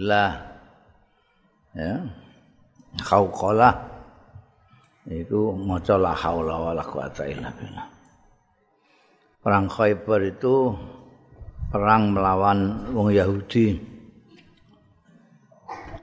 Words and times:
lah. 0.00 0.32
Ya. 1.72 2.04
Khauqalah 3.00 3.88
itu 5.08 5.56
maca 5.56 5.96
la 5.96 6.12
haula 6.12 6.70
wala 6.70 6.84
quwata 6.84 7.24
illa 7.24 7.48
billah. 7.56 7.86
Perang 9.42 9.66
Khaybar 9.66 10.20
itu 10.22 10.70
perang 11.72 12.14
melawan 12.14 12.92
wong 12.94 13.10
Yahudi. 13.10 13.90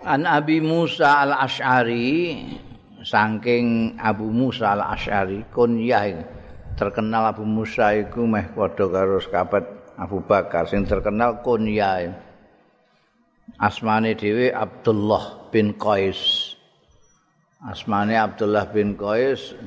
An 0.04 0.26
Abi 0.26 0.60
Musa 0.60 1.24
al-Ash'ari 1.24 2.36
saking 3.06 3.96
Abu 4.02 4.28
Musa 4.34 4.74
al-Ash'ari 4.76 5.46
kunyah 5.54 6.20
terkenal 6.76 7.32
Abu 7.32 7.46
Musa 7.48 7.96
iku 7.96 8.26
meh 8.28 8.50
padha 8.52 8.90
karo 8.90 9.22
sahabat 9.22 9.64
Abu 9.96 10.20
Bakar. 10.26 10.68
Sing 10.68 10.84
terkenal 10.84 11.40
kunyah 11.46 12.12
asmane 13.58 14.14
dhewe 14.14 14.54
Abdullah 14.54 15.50
bin 15.50 15.74
Qais. 15.74 16.54
Asmane 17.66 18.14
Abdullah 18.14 18.70
bin 18.70 18.94
Qais 18.94 19.58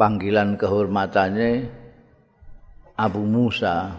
panggilan 0.00 0.56
kehormatannya 0.56 1.68
Abu 2.96 3.22
Musa. 3.28 3.92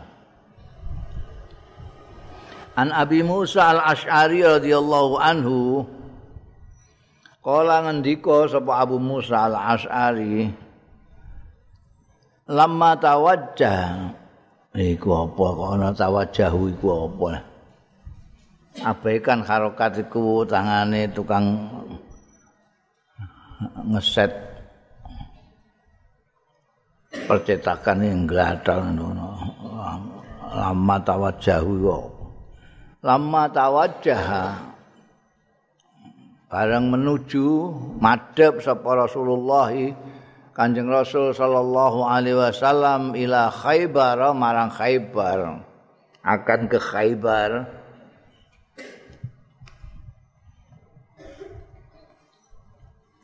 An 2.74 2.90
Abi 2.90 3.22
Musa 3.22 3.70
al-Ash'ari 3.78 4.42
radhiyallahu 4.42 5.22
anhu 5.22 5.86
Kala 7.46 7.86
ngendika 7.86 8.50
sapa 8.50 8.82
Abu 8.82 8.98
Musa 8.98 9.46
al-Ash'ari 9.46 10.50
Lama 12.50 12.98
tawajjah 12.98 14.10
Iku 14.74 15.06
apa 15.06 15.46
kono 15.54 15.94
tawajjahu 15.94 16.74
iku 16.74 16.88
apa 17.14 17.53
Abaikan 18.82 19.46
harokat 19.46 20.02
iku 20.02 20.42
tangane 20.50 21.06
tukang 21.14 21.70
ngeset. 23.94 24.34
Percetakan 27.14 28.02
yang 28.02 28.26
gladal 28.26 28.90
lama 30.54 30.98
tawajjahu 31.02 31.74
iku 31.86 32.14
lama 33.04 33.52
tawajjah 33.52 34.24
bareng 36.48 36.86
menuju 36.88 37.48
madhep 38.00 38.64
sapa 38.64 39.06
Rasulullah 39.06 39.70
Kanjeng 40.54 40.86
Rasul 40.86 41.34
sallallahu 41.34 42.06
alaihi 42.06 42.38
wasallam 42.38 43.18
ila 43.18 43.50
Khaybar 43.50 44.38
marang 44.38 44.70
Khaybar. 44.70 45.66
Akan 46.22 46.70
ke 46.70 46.78
Khaybar 46.78 47.66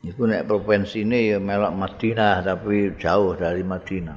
Iku 0.00 0.24
nek 0.24 0.48
provinsi 0.48 1.04
ini 1.04 1.36
ya 1.36 1.38
melok 1.38 1.76
Madinah 1.76 2.40
tapi 2.40 2.96
jauh 2.96 3.36
dari 3.36 3.60
Madinah. 3.60 4.16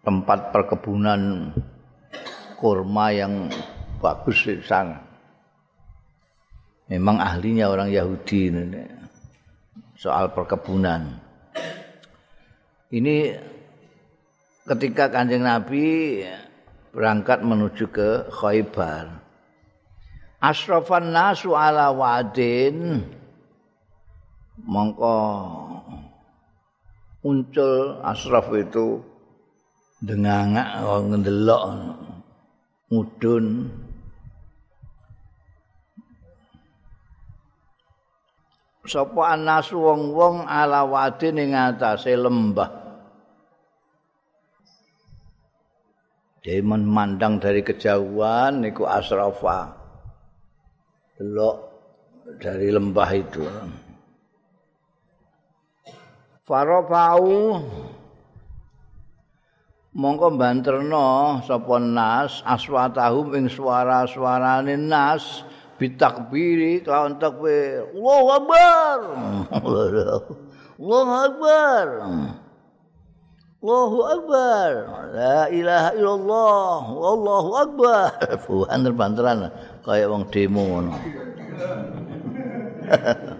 Tempat 0.00 0.56
perkebunan 0.56 1.52
kurma 2.56 3.12
yang 3.12 3.52
bagus 4.00 4.48
di 4.48 4.56
sana. 4.64 5.04
Memang 6.88 7.20
ahlinya 7.20 7.68
orang 7.68 7.92
Yahudi 7.92 8.48
ini 8.48 8.80
soal 10.00 10.32
perkebunan. 10.32 11.20
Ini 12.88 13.36
ketika 14.64 15.12
kanjeng 15.12 15.44
Nabi 15.44 16.24
berangkat 16.96 17.44
menuju 17.44 17.84
ke 17.92 18.32
Khaybar. 18.32 19.20
Asrafan 20.40 21.12
nasu 21.12 21.52
ala 21.52 21.92
wadin 21.92 23.04
mongko 24.66 25.18
muncul 27.22 27.98
asraf 28.02 28.48
itu 28.54 29.02
dengangak 30.02 30.82
ngendelok 30.82 31.62
mudun. 32.88 33.68
Sapa 38.88 39.36
anas 39.36 39.68
wong-wong 39.68 40.48
ala 40.48 40.88
wadi 40.88 41.28
ning 41.28 41.52
atase 41.52 42.16
lembah? 42.16 42.88
Dia 46.40 46.64
memandang 46.64 47.36
dari 47.36 47.60
kejauhan 47.60 48.64
niku 48.64 48.88
asrafa. 48.88 49.76
Delok 51.20 51.56
dari 52.40 52.72
lembah 52.72 53.10
itu 53.12 53.44
Farafau 56.48 57.60
mongko 59.92 60.32
banterno 60.40 61.44
sapa 61.44 61.76
nas 61.76 62.40
aswatahum 62.40 63.36
ing 63.36 63.52
suara-suarane 63.52 64.80
nas 64.80 65.44
bitakbiri 65.76 66.80
kelawan 66.80 67.20
takbir. 67.20 67.92
Allahu 67.92 68.28
akbar. 68.32 68.98
Allahu 70.80 71.14
akbar. 71.28 71.86
Allahu 73.58 73.98
akbar. 74.08 74.70
La 75.12 75.38
ilaha 75.52 75.90
illallah. 76.00 76.80
Wallahu 76.96 77.50
akbar. 77.60 78.08
Banter-banteran 78.72 79.52
kaya 79.84 80.08
wong 80.08 80.28
demo 80.32 80.62
ngono 80.64 80.92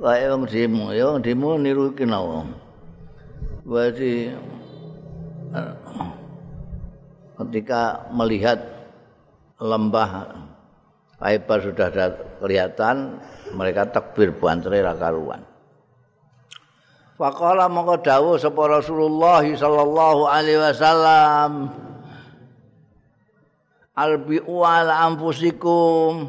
wae 0.00 0.24
wong 0.28 0.44
demo. 0.48 0.92
Ya 0.92 1.08
wong 1.08 1.20
demo 1.24 1.56
niru 1.60 1.92
iki 1.92 2.04
nawa 2.04 2.44
berarti 3.66 4.30
eh, 5.50 5.74
ketika 7.34 8.06
melihat 8.14 8.62
lembah 9.58 10.46
Kaibar 11.16 11.64
sudah 11.64 11.88
kelihatan 12.44 13.16
mereka 13.56 13.88
takbir 13.88 14.36
bantere 14.36 14.84
ra 14.84 14.92
karuan. 14.92 15.40
Faqala 17.16 17.72
mongko 17.72 18.04
dawuh 18.04 18.36
sapa 18.36 18.68
Rasulullah 18.68 19.40
sallallahu 19.40 20.28
alaihi 20.28 20.60
wasallam. 20.60 21.72
Albi 23.96 24.44
ala 24.44 25.08
anfusikum 25.08 26.28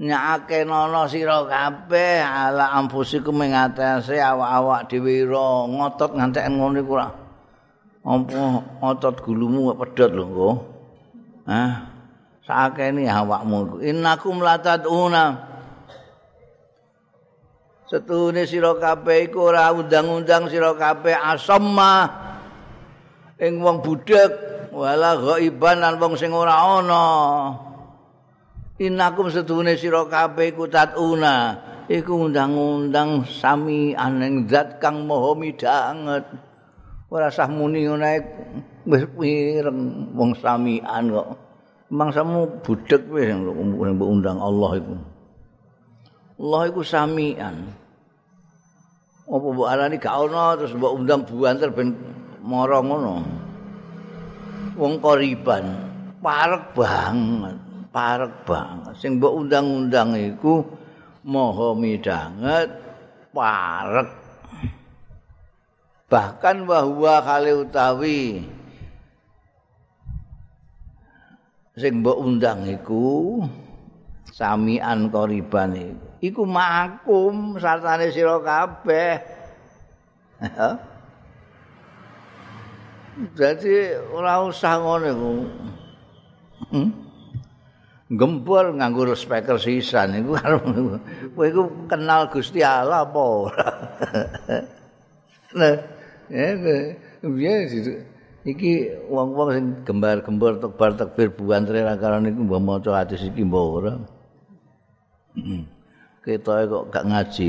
nyake 0.00 0.64
nono 0.64 1.04
sira 1.10 1.44
kabeh 1.44 2.24
ala 2.24 2.72
ampusikum 2.78 3.36
ing 3.44 3.52
atase 3.52 4.16
awak-awak 4.16 4.88
dhewe 4.88 5.28
ngotot 5.68 6.16
ngantek 6.16 6.48
ngono 6.48 6.80
iku 6.80 6.92
ora. 6.96 7.08
Apa 8.02 8.42
ngotot 8.82 9.16
gulumu 9.22 9.70
kok 9.70 9.78
pedhot 9.84 10.10
lho 10.10 10.24
engko 10.26 10.50
ah 11.46 11.72
sakene 12.42 13.06
awakmu 13.06 13.56
iku. 13.68 13.76
Innakum 13.84 14.42
lataduna 14.42 15.52
setune 17.86 18.48
sira 18.48 18.72
kabeh 18.74 19.28
iku 19.28 19.52
ora 19.52 19.70
undang-undang 19.70 20.48
sira 20.48 20.72
kabeh 20.74 21.12
asamma 21.12 22.08
ing 23.36 23.60
wong 23.60 23.84
budhek 23.84 24.32
wala 24.72 25.14
ghaiban 25.20 25.84
lan 25.84 26.00
wong 26.00 26.16
sing 26.16 26.32
ora 26.32 26.56
ana 26.56 27.04
Inakum 28.80 29.28
sedune 29.28 29.76
sira 29.76 30.00
kabeh 30.08 30.56
iku 30.56 30.64
tatuna 30.64 31.60
iku 31.92 32.24
undang-undang 32.24 33.20
sami 33.28 33.92
aneng 33.92 34.48
zat 34.48 34.80
kang 34.80 35.04
maha 35.04 35.36
midanget 35.36 36.24
ora 37.12 37.28
sah 37.28 37.52
muni 37.52 37.84
ngene 37.84 38.12
wis 38.88 39.04
pireng 39.12 40.08
wong 40.16 40.32
samian 40.40 41.12
kok. 41.12 41.28
Mangsamu 41.92 42.48
budhek 42.64 43.04
wis 43.12 43.28
mbok 43.36 44.08
undang 44.08 44.40
Allah 44.40 44.80
iku. 44.80 44.94
Allah 46.40 46.62
iku 46.72 46.80
samian. 46.80 47.56
Apa 49.28 49.46
mbok 49.52 49.68
arani? 49.68 50.00
Gak 50.00 50.16
ana 50.16 50.56
terus 50.56 50.72
mbok 50.72 50.96
undang 50.96 51.28
buanter 51.28 51.68
ben 51.68 51.92
mara 52.40 52.80
ngono. 52.80 53.20
Wong 54.80 54.96
koriban. 54.96 55.92
Parek 56.24 56.72
banget 56.72 57.71
parek 57.92 58.32
banget. 58.48 58.96
Sing 58.98 59.20
mbok 59.20 59.44
undang-undang 59.44 60.16
iku 60.16 60.64
maha 61.22 61.76
midanget 61.76 62.72
parek. 63.30 64.08
Bahkan 66.08 66.56
bahwa 66.68 67.14
kali 67.24 67.52
utawi 67.56 68.20
sing 71.76 72.04
mbok 72.04 72.18
undang 72.20 72.64
iku 72.68 73.40
samian 74.32 75.12
koriban 75.12 75.76
iku. 75.76 76.04
Iku 76.22 76.42
makum 76.46 77.58
sartane 77.60 78.08
sira 78.12 78.40
kabeh. 78.40 79.20
Jadi 83.36 83.74
ora 84.08 84.40
usah 84.40 84.74
ngono 84.80 85.06
iku. 85.10 85.32
Hmm? 86.72 87.11
Gembor 88.12 88.76
nganggo 88.76 89.16
speaker 89.16 89.56
sisan 89.56 90.20
iku 90.20 90.36
kowe 91.32 91.44
iku 91.48 91.62
kenal 91.88 92.28
Gusti 92.28 92.60
Allah 92.60 93.08
apa 93.08 93.20
ora? 93.20 93.68
Nah 95.52 95.76
ya 96.32 97.52
iki 98.42 98.72
wong-wong 99.12 99.48
sing 99.52 99.66
gembar-gembor 99.84 100.56
tekbar 100.64 100.96
tekbir 100.96 101.28
buan 101.36 101.68
trirakaran 101.68 102.24
niku 102.24 102.40
mbok 102.48 102.60
maca 102.64 103.04
hadis 103.04 103.20
iki 103.28 103.44
mbok 103.44 103.66
ora? 103.80 103.92
Ketoke 106.24 106.64
kok 106.70 106.84
gak 106.88 107.04
ngaji. 107.04 107.46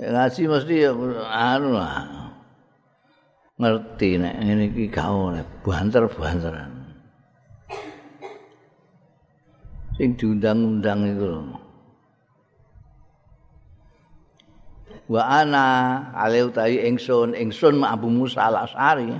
Ngaji 0.00 0.40
mesti 0.48 0.74
anu 1.28 1.68
lah. 1.76 1.94
Ngerti 3.60 4.10
nek 4.18 4.34
ngene 4.42 4.64
iki 4.74 4.90
gak 4.90 5.06
oleh 5.06 5.44
banter-banteran 5.62 6.79
sing 10.00 10.16
diundang-undang 10.16 11.12
lho. 11.20 11.44
Wa 15.12 15.44
ana 15.44 15.66
ale 16.16 16.48
utahi 16.48 16.88
ingsun 16.88 17.36
ingsun 17.36 17.84
Abu 17.84 18.08
Musa 18.08 18.48
al-Asy'ari 18.48 19.12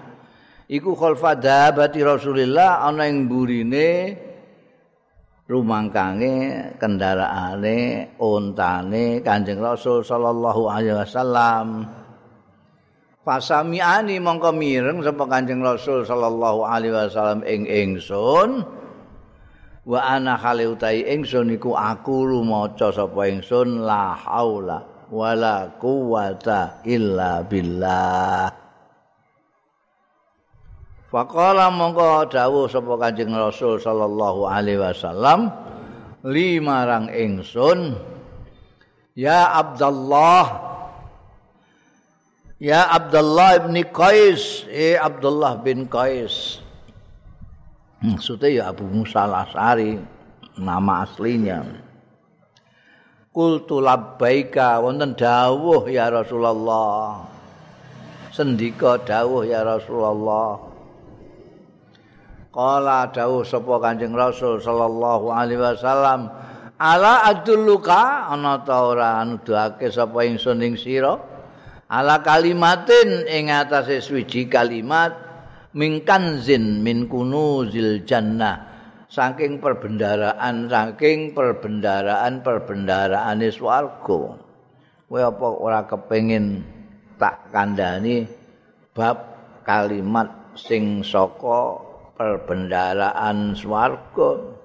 iku 0.72 0.96
khalfa 0.96 1.36
dabati 1.36 2.00
Rasulillah 2.00 2.80
ana 2.88 3.04
ing 3.04 3.28
burine 3.28 4.16
rumangkange 5.50 6.32
kendaraane 6.80 8.14
ontane 8.16 9.20
Kanjeng 9.20 9.60
Rasul 9.60 10.00
sallallahu 10.00 10.70
alaihi 10.70 10.96
wasallam 10.96 11.90
Fasami'ani 13.20 14.16
mongko 14.22 14.54
mireng 14.54 15.04
sapa 15.04 15.26
Kanjeng 15.26 15.60
Rasul 15.60 16.06
sallallahu 16.06 16.64
alaihi 16.64 16.94
wasallam 16.94 17.42
ing 17.44 17.66
ingsun 17.66 18.80
wa 19.86 20.00
ana 20.00 20.36
khali 20.36 20.68
utai 20.68 21.06
ingsun 21.08 21.56
iku 21.56 21.72
aku 21.72 22.28
lumaca 22.28 22.92
sapa 22.92 23.28
ingsun 23.28 23.84
la 23.84 24.12
haula 24.16 24.84
wala 25.10 25.72
quwata 25.80 26.84
illa 26.86 27.42
billah. 27.42 28.60
Faqala 31.10 31.74
mongko 31.74 32.30
dawuh 32.30 32.70
sapa 32.70 32.94
Kanjeng 32.94 33.34
Rasul 33.34 33.82
sallallahu 33.82 34.46
alaihi 34.46 34.78
wasallam 34.78 35.50
limarang 36.22 37.10
ingsun 37.10 37.98
Ya 39.18 39.50
Abdullah 39.58 40.70
Ya 42.62 42.86
Abdullah 42.94 43.58
bin 43.66 43.82
Qais 43.90 44.70
eh 44.70 44.94
Abdullah 44.94 45.58
bin 45.58 45.90
Qais 45.90 46.62
Maksudnya 48.00 48.48
ya 48.48 48.62
Abu 48.72 48.88
Musa 48.88 49.28
al-As'ari 49.28 50.00
nama 50.56 51.04
aslinya. 51.04 51.60
Kultu 53.28 53.84
labbaika 53.84 54.80
wonten 54.80 55.12
dawuh 55.12 55.84
ya 55.84 56.08
Rasulullah. 56.08 57.28
Sendika 58.32 58.96
dawuh 59.04 59.44
ya 59.44 59.60
Rasulullah. 59.68 60.56
Kala 62.50 63.12
dawuh 63.12 63.44
sapa 63.44 63.78
Kanjeng 63.78 64.16
Rasul 64.16 64.58
sallallahu 64.58 65.30
alaihi 65.30 65.60
wasallam, 65.60 66.32
"Ala 66.80 67.28
adulluka 67.28 68.32
ana 68.32 68.64
ta 68.64 68.80
ora 68.80 69.20
nuduhake 69.28 69.92
sapa 69.92 70.24
ingsun 70.24 70.58
ing 70.64 70.74
sira?" 70.74 71.20
Ala 71.86 72.24
kalimatin 72.24 73.28
ing 73.28 73.52
atase 73.52 74.02
swiji 74.02 74.50
kalimat 74.50 75.29
mingkan 75.74 76.42
zin 76.42 76.82
min 76.82 77.06
kunuzil 77.06 78.02
jannah. 78.06 78.66
Saking 79.10 79.58
perbendaraan 79.58 80.70
saking 80.70 81.34
perbendaraan 81.34 82.46
perbendaraan 82.46 83.42
swarga 83.50 84.38
kowe 85.10 85.18
apa 85.18 85.46
ora 85.50 85.82
kepengin 85.82 86.62
tak 87.18 87.50
kandhani 87.50 88.30
bab 88.94 89.18
kalimat 89.66 90.54
sing 90.54 91.02
saka 91.02 91.82
perbendaraan 92.14 93.58
swarga? 93.58 94.62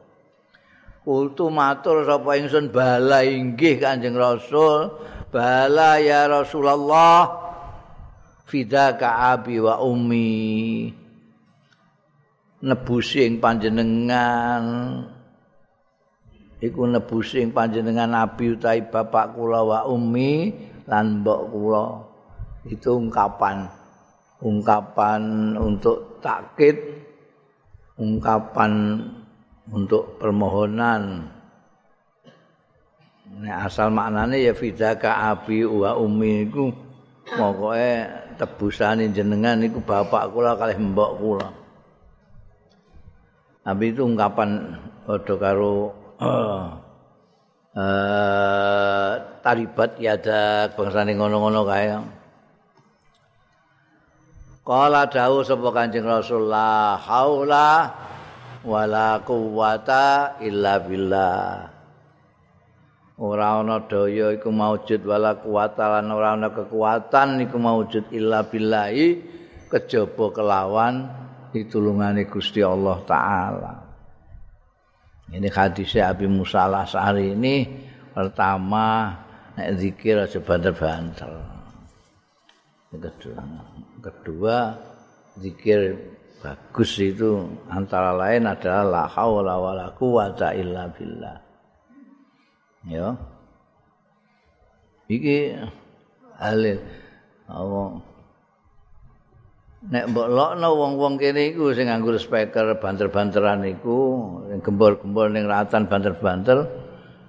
Kultu 1.02 1.50
matur 1.50 2.06
sapa 2.06 2.38
ingsun 2.38 2.70
bala 2.70 3.26
inggih 3.26 3.82
Kanjeng 3.82 4.14
Rasul 4.14 4.94
bala 5.34 5.98
ya 5.98 6.30
Rasulullah 6.30 7.45
fidaka 8.46 9.36
abi 9.36 9.58
wa 9.60 9.82
ummi. 9.82 10.90
Nebusi 12.66 13.26
ing 13.26 13.38
panjenengan. 13.42 14.64
Iku 16.62 16.88
nebusi 16.88 17.44
ing 17.44 17.52
panjenengan 17.52 18.16
abi 18.16 18.56
utahi 18.56 18.88
bapak 18.90 19.36
kula 19.36 19.62
wa 19.62 19.80
ummi 19.86 20.56
lan 20.90 21.22
mbok 21.22 21.42
kula. 21.52 21.86
Itu 22.66 22.98
ungkapan. 22.98 23.70
Ungkapan 24.42 25.54
untuk 25.58 26.22
takkit. 26.22 26.78
Ungkapan 28.02 29.02
untuk 29.70 30.18
permohonan. 30.18 31.32
Asal 33.46 33.92
maknanya 33.92 34.38
ya 34.40 34.54
fidaka 34.56 35.34
abi 35.34 35.66
wa 35.68 35.98
ummi 35.98 36.50
iku. 36.50 36.72
Pokoke 37.26 38.25
tebusane 38.38 39.12
jenengan 39.12 39.60
niku 39.60 39.80
bapak 39.84 40.32
kula 40.32 40.56
kalih 40.56 40.78
mbok 40.80 41.12
kula. 41.20 41.50
Tapi 43.66 43.84
itu 43.90 44.06
ungkapan 44.06 44.78
padha 45.10 45.34
karo 45.42 45.90
uh, 46.22 46.70
taribat 49.44 49.98
ya 50.00 50.16
ada 50.16 50.70
bangsane 50.72 51.18
ngono-ngono 51.18 51.62
kae. 51.66 51.88
Kala 54.66 55.06
dawuh 55.06 55.46
sapa 55.46 55.70
Kanjeng 55.70 56.10
Rasulullah, 56.10 56.98
haula 56.98 57.94
wala 58.66 59.22
quwata 59.22 60.42
illa 60.42 60.82
billah. 60.82 61.75
Ora 63.16 63.64
ana 63.64 63.80
daya 63.88 64.36
iku 64.36 64.52
maujud 64.52 65.00
wala 65.08 65.40
kuwata 65.40 66.00
lan 66.00 66.12
ora 66.12 66.36
ana 66.36 66.52
kekuatan 66.52 67.48
iku 67.48 67.56
maujud 67.56 68.12
illa 68.12 68.44
billahi 68.44 69.24
kejaba 69.72 70.26
kelawan 70.36 71.08
ditulungane 71.56 72.28
Gusti 72.28 72.60
Allah 72.60 73.00
taala. 73.08 73.74
Ini 75.32 75.48
hadisnya 75.50 76.14
Abi 76.14 76.30
Musa 76.30 76.70
al-As'ari 76.70 77.34
ini 77.34 77.66
pertama 78.14 79.16
nek 79.58 79.70
zikir 79.80 80.22
aja 80.22 80.38
banter-banter. 80.38 81.32
Kedua, 82.96 83.44
kedua 84.00 84.58
zikir 85.40 86.00
bagus 86.40 86.96
itu 87.02 87.44
antara 87.68 88.16
lain 88.16 88.48
adalah 88.48 88.84
la 88.86 89.04
haula 89.10 89.56
wala 89.60 89.88
quwata 89.98 90.54
illa 90.56 90.88
billah. 90.94 91.45
Ya 92.86 93.18
iki 95.10 95.58
halil 96.38 96.78
apa 97.50 97.82
nek 99.86 100.06
mbok 100.10 100.28
lokno 100.34 100.70
wong-wong 100.74 101.14
kene 101.22 101.54
iku 101.54 101.70
sing 101.78 101.90
nganggo 101.90 102.18
speaker 102.18 102.78
banter-banteran 102.82 103.62
iku 103.70 103.98
sing 104.50 104.60
gembor-gembor 104.66 105.30
ning 105.30 105.46
ratan 105.46 105.86
banter-banter 105.86 106.66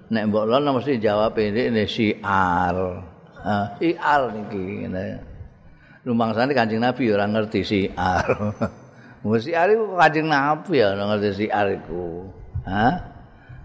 nek 0.09 0.23
mbok 0.29 0.45
lokno 0.45 0.81
mesti 0.81 0.97
jawab 0.97 1.37
ini 1.37 1.69
ini 1.69 1.83
siar 1.85 2.77
ha 3.45 3.77
siar 3.77 4.21
niki 4.33 4.85
ngene 4.85 5.05
lumangsane 6.05 6.57
Kanjeng 6.57 6.81
Nabi 6.81 7.13
ora 7.13 7.29
ngerti 7.29 7.61
siar 7.61 8.25
mesti 9.21 9.51
iku 9.53 9.85
Kanjeng 9.93 10.25
Nabi 10.29 10.81
ya 10.81 10.97
ngerti 10.97 11.29
siar 11.45 11.67
iku 11.77 12.25
ha 12.65 13.16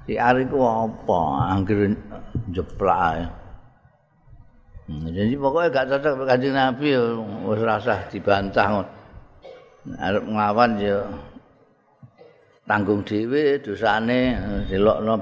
Si 0.03 0.19
Ari 0.19 0.51
ku 0.51 0.59
apa? 0.63 1.21
Angger 1.55 1.95
jeplak. 2.51 3.31
Hmm, 4.91 5.07
jadi 5.15 5.39
pokoknya 5.39 5.71
gak 5.71 5.89
cocok 5.95 6.13
dengan 6.19 6.27
kanjeng 6.27 6.55
Nabi 6.59 6.89
wis 7.47 7.61
rasah 7.63 7.99
dibantah. 8.11 8.83
Arep 9.99 10.25
nglawan 10.27 10.79
ya 10.79 11.07
tanggung 12.67 13.07
dhewe 13.07 13.63
dosane 13.63 14.39
delokno. 14.67 15.15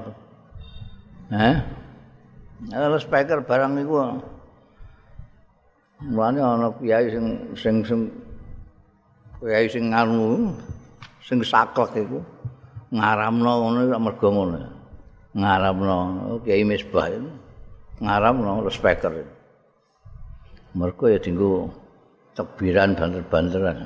Heh. 1.29 1.55
Ana 2.73 2.97
speaker 2.97 3.45
barang 3.45 3.73
iku. 3.85 3.95
Mulane 6.09 6.41
ana 6.41 6.67
kiai 6.81 7.13
sing 7.13 7.25
sing 7.53 7.75
sing 7.85 8.01
kiai 9.37 9.69
sing 9.69 9.93
nganu 9.93 10.57
sing 11.21 11.37
saklek 11.45 12.01
iku. 12.01 12.17
Ngaramno 12.91 13.51
ngono 13.57 13.79
kok 13.87 14.03
mergo 14.03 14.27
ngono. 14.31 14.59
Ngaramno 15.31 15.97
Kiai 16.43 16.67
Misbah 16.67 17.07
ngaramno 18.03 18.67
speaker. 18.67 19.13
Mergo 20.75 21.05
ya 21.07 21.19
dinggo 21.19 21.71
tebiran 22.35 22.95
banter-banteran. 22.95 23.77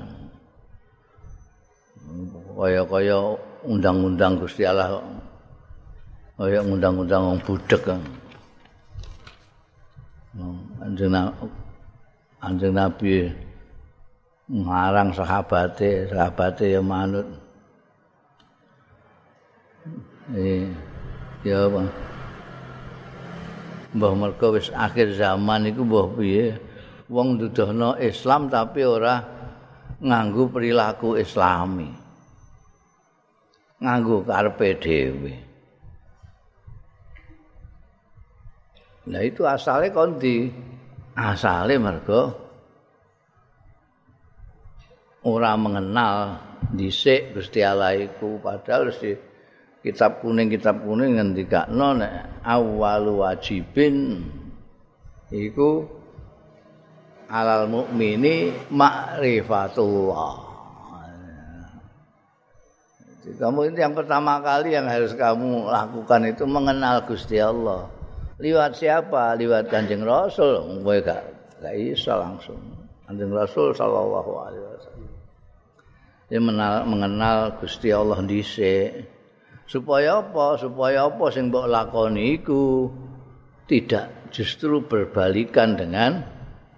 Kaya-kaya 2.56 3.18
undang-undang 3.66 4.38
Gusti 4.38 4.64
Allah 4.64 5.02
kaya 6.38 6.62
undang-undang 6.62 7.22
wong 7.34 7.40
budek. 7.42 7.96
Anjing 10.84 11.16
Anjing 12.44 12.76
Nabi 12.78 13.26
ngarang 14.46 15.10
sahabate, 15.16 16.06
sahabate 16.12 16.78
ya 16.78 16.82
manut. 16.84 17.26
Ya 20.34 21.70
apa? 21.70 21.86
Mbah 23.94 24.14
mergo 24.18 24.58
wis 24.58 24.74
akhir 24.74 25.14
zaman 25.14 25.70
iku 25.70 25.86
mbah 25.86 26.08
piye? 26.18 26.58
Wong 27.06 27.38
dudohno 27.38 27.94
Islam 28.02 28.50
tapi 28.50 28.82
ora 28.82 29.22
nganggo 30.02 30.50
perilaku 30.50 31.22
islami. 31.22 31.94
Nganggo 33.78 34.26
karepe 34.26 34.70
dhewe. 34.82 35.34
Nah 39.06 39.22
itu 39.22 39.46
asalnya 39.46 39.94
kondi. 39.94 40.50
Asalnya 41.16 41.78
mergo 41.78 42.34
ora 45.22 45.54
mengenal 45.54 46.42
dhisik 46.74 47.38
Gusti 47.38 47.62
Allah 47.62 47.94
iku 47.96 48.42
padahal 48.42 48.90
di 48.90 49.35
kitab 49.86 50.26
kuning 50.26 50.50
kitab 50.50 50.82
kuning 50.82 51.22
ngendikakno 51.22 52.02
nek 52.02 52.42
awwalu 52.42 53.22
wajibin 53.22 54.26
iku 55.30 55.86
alal 57.30 57.70
mukmini 57.70 58.50
ma'rifatullah 58.74 60.46
kamu 63.26 63.74
itu 63.74 63.78
yang 63.82 63.98
pertama 63.98 64.38
kali 64.38 64.78
yang 64.78 64.86
harus 64.86 65.18
kamu 65.18 65.66
lakukan 65.66 66.30
itu 66.30 66.46
mengenal 66.46 67.02
Gusti 67.10 67.42
Allah. 67.42 67.90
Liwat 68.38 68.78
siapa? 68.78 69.34
Liwat 69.34 69.66
Kanjeng 69.66 70.06
Rasul. 70.06 70.62
Kowe 70.86 70.98
gak 71.02 71.26
gak 71.58 71.74
iso 71.74 72.14
langsung. 72.14 72.62
Kanjeng 73.10 73.34
Rasul 73.34 73.74
sallallahu 73.74 74.32
alaihi 74.46 74.66
wasallam. 74.70 75.10
Dia 76.30 76.38
mengenal, 76.38 76.86
mengenal 76.86 77.38
Gusti 77.58 77.90
Allah 77.90 78.22
dhisik. 78.22 79.15
Supaya 79.66 80.22
apa? 80.22 80.62
Supaya 80.62 81.10
apa 81.10 81.26
sing 81.34 81.50
mbok 81.50 81.66
lakoni 81.66 82.38
iku 82.38 82.90
tidak 83.66 84.30
justru 84.30 84.78
berbalikan 84.86 85.74
dengan 85.74 86.22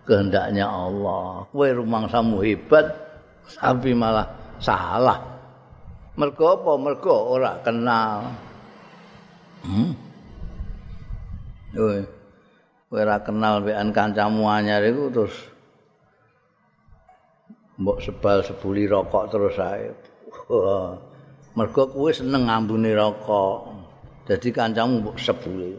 kehendaknya 0.07 0.71
Allah. 0.71 1.43
Kowe 1.51 1.67
rumangsamu 1.67 2.39
hebat 2.47 2.87
tapi 3.59 3.91
malah 3.91 4.31
salah. 4.63 5.19
Mergo 6.15 6.45
apa? 6.47 6.71
Mergo 6.79 7.15
ora 7.35 7.59
kenal. 7.59 8.31
Hmm? 9.67 9.91
Kowe 11.75 11.99
ora 12.95 13.19
kenal 13.19 13.67
wean 13.67 13.91
kancamu 13.91 14.47
anyar 14.47 14.79
iku 14.87 15.11
terus 15.11 15.35
mbok 17.77 17.99
sebal 17.99 18.39
sebuli 18.47 18.87
rokok 18.87 19.27
terus 19.27 19.59
ae. 19.59 19.91
Mergo 21.57 21.89
kuwi 21.89 22.13
seneng 22.13 22.45
ngambune 22.45 22.93
rokok. 22.93 23.73
Dadi 24.29 24.53
kancamu 24.53 25.01
mbok 25.01 25.17
sebuli. 25.17 25.73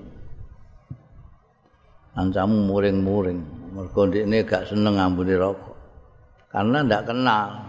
Kancamu 2.18 2.66
muring-muring. 2.66 3.38
Mergo 3.78 4.11
ndekne 4.11 4.42
gak 4.42 4.66
seneng 4.66 4.99
ngambune 4.99 5.38
rokok. 5.38 5.78
Karena 6.50 6.82
ndak 6.82 7.06
kenal. 7.06 7.62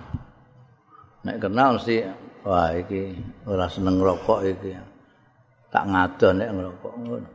Nek 1.22 1.38
kenal 1.38 1.78
sih 1.78 2.02
wah 2.42 2.74
iki 2.74 3.14
ora 3.46 3.70
seneng 3.70 4.02
rokok 4.02 4.42
iki. 4.42 4.74
Tak 5.70 5.86
ngadon 5.86 6.34
nek 6.42 6.50
ngerokok 6.50 6.94
ngono. 6.98 7.30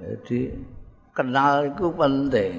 Jadi 0.00 0.40
kenal 1.12 1.68
itu 1.68 1.86
penting. 1.92 2.56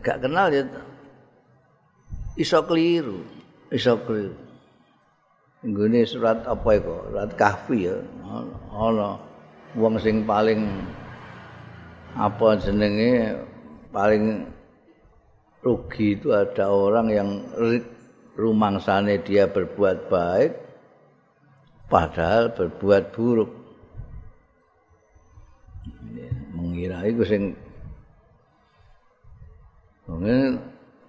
Gak 0.00 0.24
kenal 0.24 0.48
ya 0.48 0.64
iso 2.36 2.58
keliru, 2.66 3.24
iso 3.70 3.98
keliru. 4.04 4.36
Ini 5.60 6.08
surat 6.08 6.46
apa 6.48 6.68
itu? 6.76 6.94
Surat 7.10 7.30
kahfi 7.36 7.88
ya. 7.90 7.96
Ono 8.72 9.20
wong 9.76 10.00
sing 10.02 10.26
paling 10.26 10.66
apa 12.18 12.58
jenenge 12.58 13.38
paling 13.94 14.48
rugi 15.62 16.18
itu 16.18 16.34
ada 16.34 16.72
orang 16.72 17.06
yang 17.12 17.30
rumangsane 18.34 19.20
dia 19.22 19.46
berbuat 19.46 20.08
baik 20.08 20.52
padahal 21.86 22.50
berbuat 22.56 23.04
buruk. 23.14 23.60
mengira 26.60 27.08
iku 27.08 27.24
sing 27.24 27.56
Ngene 30.10 30.58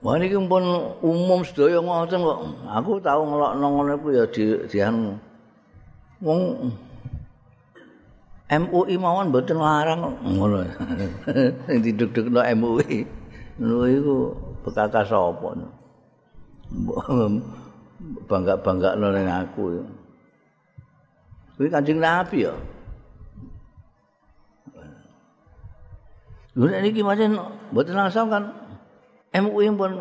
Wah 0.01 0.17
ini 0.17 0.34
pun 0.34 0.65
umum 1.05 1.46
sedaya 1.46 1.77
ngoten 1.77 2.25
kok. 2.25 2.39
Aku 2.74 2.98
tahu 2.98 3.22
ngelokno 3.22 3.65
ngono 3.70 3.91
iku 4.01 4.08
ya 4.10 4.25
di 4.34 4.58
dian 4.65 5.13
wong 6.25 6.41
MUI 8.50 8.98
mawon 8.98 9.29
mboten 9.29 9.62
larang 9.62 10.17
ngono. 10.25 10.65
Sing 11.70 11.77
diduk-dukno 11.86 12.41
MUI. 12.58 13.05
Lho 13.62 13.86
iku 13.86 14.15
bekakas 14.65 15.13
sapa? 15.13 15.53
Bangga-banggakno 18.29 19.08
ning 19.13 19.29
aku. 19.29 19.86
Kuwi 21.62 21.70
Kanjeng 21.70 22.01
Nabi 22.01 22.50
ya. 22.50 22.53
Lha 26.58 26.81
niki 26.81 27.05
pancen 27.05 27.38
mboten 27.70 27.96
langsung 27.96 28.34
kan 28.34 28.61
MUI 29.32 29.72
pun 29.72 29.94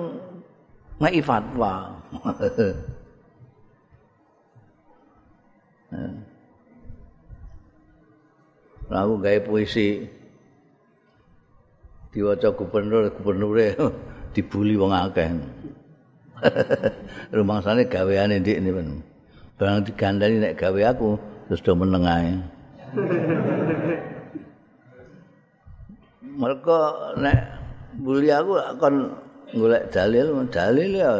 ngai 0.98 1.22
fatwa. 1.22 1.94
Lalu 8.90 9.12
gawe 9.22 9.38
puisi 9.46 10.02
diwaca 12.10 12.50
gubernur 12.58 13.06
gubernure 13.14 13.78
dibuli 14.34 14.74
wong 14.74 14.90
akeh. 14.90 15.30
Rumangsane 17.36 17.86
gaweane 17.86 18.42
ndik 18.42 18.58
ini 18.58 18.70
men. 18.74 18.88
Barang 19.54 19.86
digandani 19.86 20.42
nek 20.42 20.58
gawe 20.58 20.80
aku 20.90 21.14
terus 21.46 21.62
do 21.62 21.78
meneng 21.78 22.02
ae. 22.02 22.34
mereka 26.40 26.78
nek 27.20 27.59
buli 27.98 28.30
aku 28.30 28.54
akan 28.54 28.94
golek 29.50 29.90
dalil 29.90 30.46
dalil 30.46 30.90
ya 30.94 31.10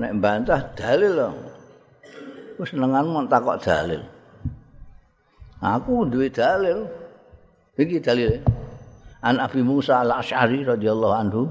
nek 0.00 0.12
bantah 0.22 0.60
dalil 0.72 1.12
lho 1.12 1.30
wis 2.58 2.74
senenganmu 2.74 3.30
takok 3.30 3.62
dalil. 3.62 4.02
Aku 5.62 6.06
duwe 6.06 6.30
dalil. 6.30 6.86
Iki 7.78 8.02
dalil 8.02 8.42
an 9.22 9.38
Abi 9.38 9.62
Musa 9.62 10.02
al 10.02 10.18
Ash'ari 10.18 10.66
radhiyallahu 10.66 11.14
anhu. 11.14 11.42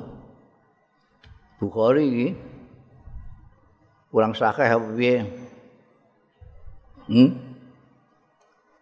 Bukhari 1.64 2.04
iki. 2.04 2.28
Kurang 4.12 4.36
sahih 4.36 4.76
piye? 4.96 5.24
Hmm? 7.08 7.32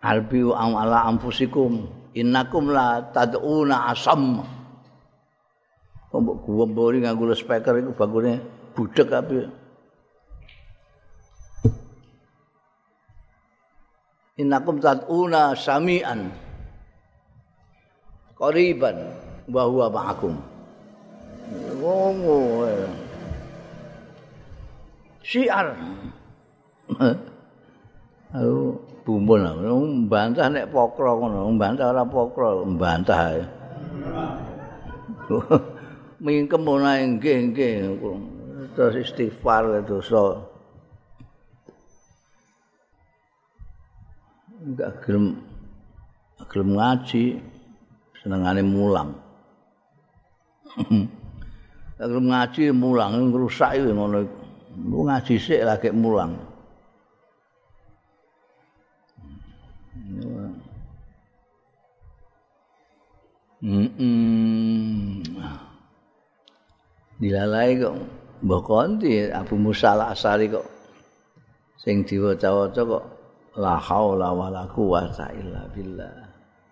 Albi 0.06 0.42
ala 0.46 1.10
amfusikum 1.10 1.90
innakum 2.14 2.70
la 2.70 3.02
tad'una 3.10 3.90
asam 3.90 4.46
mbok 6.22 6.48
gumbori 6.48 7.04
nganggo 7.04 7.36
speaker 7.36 7.76
iku 7.80 7.92
bagune 7.96 8.40
budek 8.76 9.08
kabeh. 9.08 9.48
Innakum 14.36 14.84
tad'una 14.84 15.56
samian 15.56 16.28
qariban 18.36 19.00
wa 19.48 19.64
huwa 19.64 19.88
ma'akum. 19.88 20.36
Ngono 21.80 22.68
syiar. 25.24 25.72
Ayo 28.36 28.76
bumbul 29.08 29.40
mbantah 30.04 30.52
nek 30.52 30.68
pokro 30.68 31.16
ngono. 31.16 31.56
Mbantah 31.56 31.96
ora 31.96 32.04
pokro 32.04 32.68
mbantah 32.68 33.40
mingkem 36.26 36.66
ora 36.66 36.98
nggih 37.06 37.38
nggih 37.54 37.74
terus 38.74 39.06
istighfar 39.06 39.86
dosa. 39.86 40.42
Enggak 44.66 45.06
gelem 45.06 45.38
gelem 46.50 46.70
ngaji 46.74 47.24
senengane 48.18 48.66
mulang. 48.66 49.14
Ngaji 52.02 52.74
mulang 52.74 53.30
ngrusak 53.30 53.78
iki 53.78 53.94
ngono. 53.94 54.26
Iku 54.76 55.02
ngaji 55.06 55.34
sik 55.38 55.62
lagi 55.62 55.94
mulang. 55.94 56.34
Mm 63.66 63.88
-mm. 63.98 65.65
Dilalai 67.16 67.80
kok 67.80 67.96
mbok 68.44 68.62
konti 68.68 69.32
Abu 69.32 69.56
Musa 69.56 69.96
al-Asari 69.96 70.52
kok 70.52 70.68
sing 71.80 72.04
diwaca-waca 72.04 72.82
kok 72.84 73.06
la 73.56 73.80
haula 73.80 74.36
wala 74.36 74.68
quwata 74.68 75.32
illa 75.32 75.64
billah. 75.72 76.16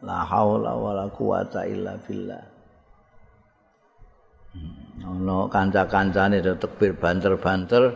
La 0.04 0.28
haula 0.28 0.76
wala 0.76 1.08
quwata 1.08 1.64
illa 1.64 1.96
billah. 1.96 2.44
Ono 5.08 5.48
kanca-kancane 5.48 6.44
do 6.44 6.60
tekbir 6.60 7.00
banter-banter 7.00 7.96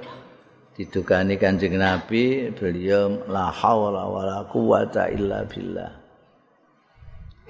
didugani 0.71 1.35
Kanjeng 1.35 1.75
Nabi 1.75 2.47
beliau 2.55 3.27
la 3.27 3.51
haula 3.51 4.07
wala 4.07 4.47
quwata 4.47 5.11
illa 5.11 5.43
billah. 5.43 5.91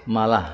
Malah 0.09 0.45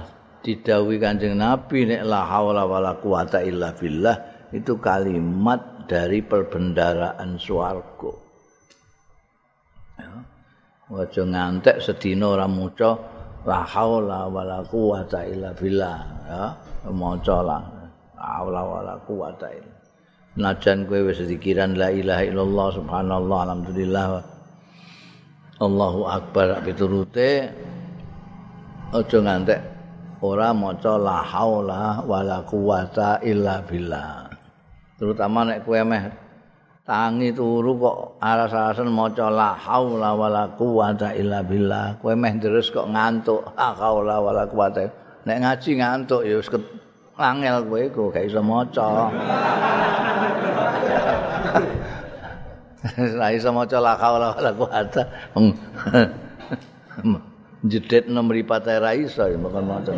didawi 0.44 1.00
Kanjeng 1.00 1.40
Nabi 1.40 1.88
nek 1.88 2.04
la 2.04 2.28
haula 2.28 2.68
wala 2.68 3.00
quwata 3.00 3.40
illa 3.40 3.72
billah 3.72 4.33
itu 4.54 4.78
kalimat 4.78 5.90
dari 5.90 6.22
perbendaraan 6.22 7.42
swarga. 7.42 8.14
Ya. 9.98 10.12
Waja 10.94 11.24
ngantek 11.26 11.82
sedina 11.82 12.38
ora 12.38 12.46
maca 12.46 12.94
la 13.44 13.66
haula 13.66 14.30
wala 14.30 14.62
quwata 14.64 15.26
illa 15.26 15.52
billah 15.58 16.00
ya 16.30 16.44
maca 16.92 17.38
la 17.42 17.58
haula 18.14 18.62
wala 18.62 18.94
quwata 19.04 19.48
illa 19.52 19.74
Najan 20.34 20.90
kowe 20.90 20.98
wis 21.06 21.22
la 21.22 21.94
ilaha 21.94 22.24
illallah 22.26 22.68
subhanallah 22.74 23.38
alhamdulillah 23.46 24.06
Allahu 25.62 26.02
akbar 26.10 26.58
piturute 26.66 27.54
aja 28.90 29.18
ngantek 29.22 29.62
ora 30.26 30.50
maca 30.54 30.98
la 30.98 31.22
haula 31.22 32.02
wala 32.02 32.42
quwata 32.50 33.22
illa 33.22 33.62
billah. 33.62 34.23
Terutama 34.98 35.46
nek 35.48 35.66
kowe 35.66 35.82
meh 35.82 36.04
tangi 36.84 37.32
turu 37.34 37.80
kok 37.80 38.20
aras-arasen 38.20 38.92
maca 38.92 39.32
la 39.32 39.56
haula 39.58 40.14
wala 40.14 40.54
quwata 40.54 41.18
illa 41.18 41.42
billah. 41.42 41.98
Kowe 41.98 42.14
meh 42.14 42.38
terus 42.38 42.70
kok 42.70 42.86
ngantuk 42.90 43.42
la 43.58 43.74
haula 43.74 44.22
wala 44.22 44.46
quwata. 44.46 44.86
Nek 45.24 45.38
ngaji 45.42 45.72
ngantuk 45.80 46.22
ya 46.28 46.36
wis 46.38 46.50
angel 47.18 47.66
kowe 47.66 47.82
kok 47.90 48.14
gak 48.14 48.26
iso 48.28 48.42
maca. 48.42 48.84
Lah 53.20 53.32
iso 53.32 53.50
maca 53.56 53.80
la 53.80 53.96
haula 53.96 54.36
wala 54.36 54.52
quwata. 54.54 55.02
jedet 57.64 58.12
nom 58.12 58.28
mripate 58.28 58.76
ra 58.76 58.92
iso 58.92 59.24
ya 59.24 59.40
macan. 59.40 59.96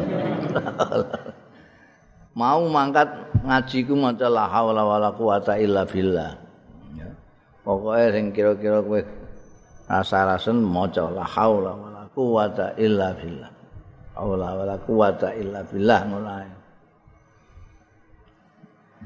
Mau 2.35 2.67
mangkat 2.67 3.07
ngaji 3.47 3.87
ku 3.87 3.95
maca 3.95 4.27
la 4.27 4.45
haula 4.51 4.83
wala 4.83 5.09
quwata 5.15 5.55
illa 5.55 5.87
billah. 5.87 6.35
Ya. 6.99 7.07
Pokoke 7.63 8.11
sing 8.11 8.35
kira-kira 8.35 8.83
kowe 8.83 8.99
rasa-rasen 9.87 10.59
maca 10.59 11.07
la 11.07 11.23
haula 11.23 11.71
wala 11.71 12.03
quwata 12.11 12.75
illa 12.75 13.15
billah. 13.15 13.51
Haula 14.19 14.47
wala 14.51 14.75
quwata 14.83 15.31
illa 15.31 15.63
billah 15.63 15.99
ae. 16.43 16.51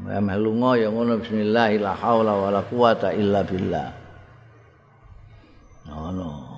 Ya 0.10 0.20
melunga 0.24 0.72
ya 0.82 0.90
ngono 0.90 1.22
bismillah 1.22 1.70
la 1.78 1.94
haula 1.94 2.34
wala 2.34 2.66
quwata 2.66 3.14
illa 3.14 3.46
billah. 3.46 3.88
Ngono. 5.86 6.14
No. 6.18 6.50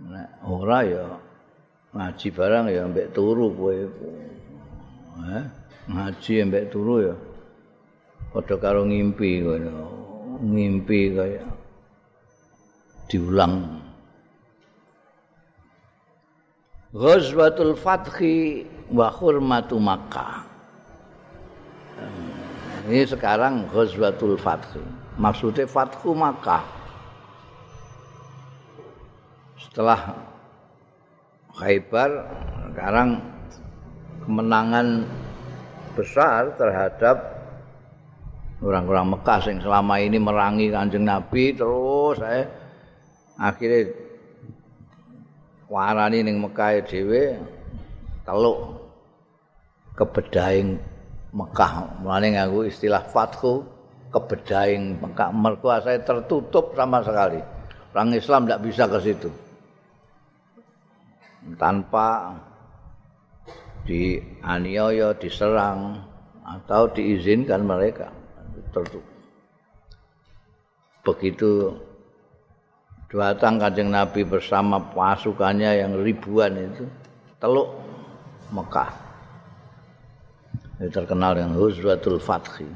nek 0.00 0.28
ora 0.48 0.80
ya 0.82 1.04
ngaji 1.92 2.28
barang 2.32 2.66
ya 2.72 2.82
mbek 2.88 3.12
turu 3.14 3.52
kowe 3.52 3.76
eh 5.20 5.44
ngaji 5.90 6.34
mbek 6.48 6.64
turu 6.72 7.12
ya 7.12 7.14
padha 8.32 8.56
karo 8.56 8.88
ngimpi 8.88 9.44
ngono 9.44 9.86
ngimpi 10.40 11.00
kaya 11.12 11.44
diulang 13.10 13.80
Ghazwatul 16.92 17.72
Fathi 17.72 18.68
wa 18.92 19.08
hurmatu 19.08 19.80
Makkah. 19.80 20.44
Ini 22.84 23.08
sekarang 23.08 23.64
Ghazwatul 23.72 24.36
Fathi. 24.36 24.84
Maksudnya 25.16 25.64
Fathu 25.64 26.12
Makkah. 26.12 26.82
setelah 29.72 30.12
Khaybar 31.56 32.10
sekarang 32.68 33.24
kemenangan 34.24 35.06
besar 35.92 36.54
terhadap 36.56 37.16
orang-orang 38.62 39.18
Mekah 39.18 39.40
yang 39.50 39.58
selama 39.60 39.94
ini 39.98 40.18
merangi 40.22 40.66
kanjeng 40.70 41.04
Nabi 41.04 41.52
terus 41.52 42.16
saya 42.22 42.46
akhirnya 43.36 43.90
warani 45.66 46.22
ning 46.22 46.38
Mekah 46.38 46.84
dhewe 46.86 47.36
teluk 48.22 48.82
kebedaing 49.96 50.78
Mekah. 51.32 52.04
Mulane 52.04 52.36
nganggo 52.36 52.68
istilah 52.68 53.08
fathu 53.08 53.64
kebedaing 54.12 55.00
Mekah. 55.00 55.32
Mergo 55.32 55.72
saya 55.80 55.96
tertutup 56.00 56.76
sama 56.76 57.00
sekali. 57.00 57.40
Orang 57.92 58.12
Islam 58.12 58.44
tidak 58.44 58.62
bisa 58.64 58.84
ke 58.88 58.98
situ. 59.00 59.30
Tanpa 61.56 62.36
dianiaya, 63.86 65.14
diserang 65.18 66.02
atau 66.42 66.90
diizinkan 66.90 67.62
mereka. 67.66 68.10
Begitu 71.02 71.74
datang 73.12 73.60
kanjeng 73.60 73.92
Nabi 73.92 74.24
bersama 74.24 74.80
pasukannya 74.80 75.84
yang 75.84 75.92
ribuan 76.00 76.56
itu 76.56 76.88
teluk 77.36 77.68
Mekah. 78.54 78.92
Ini 80.80 80.88
terkenal 80.90 81.36
dengan 81.36 81.54
Huzwatul 81.58 82.18
Fathi. 82.18 82.66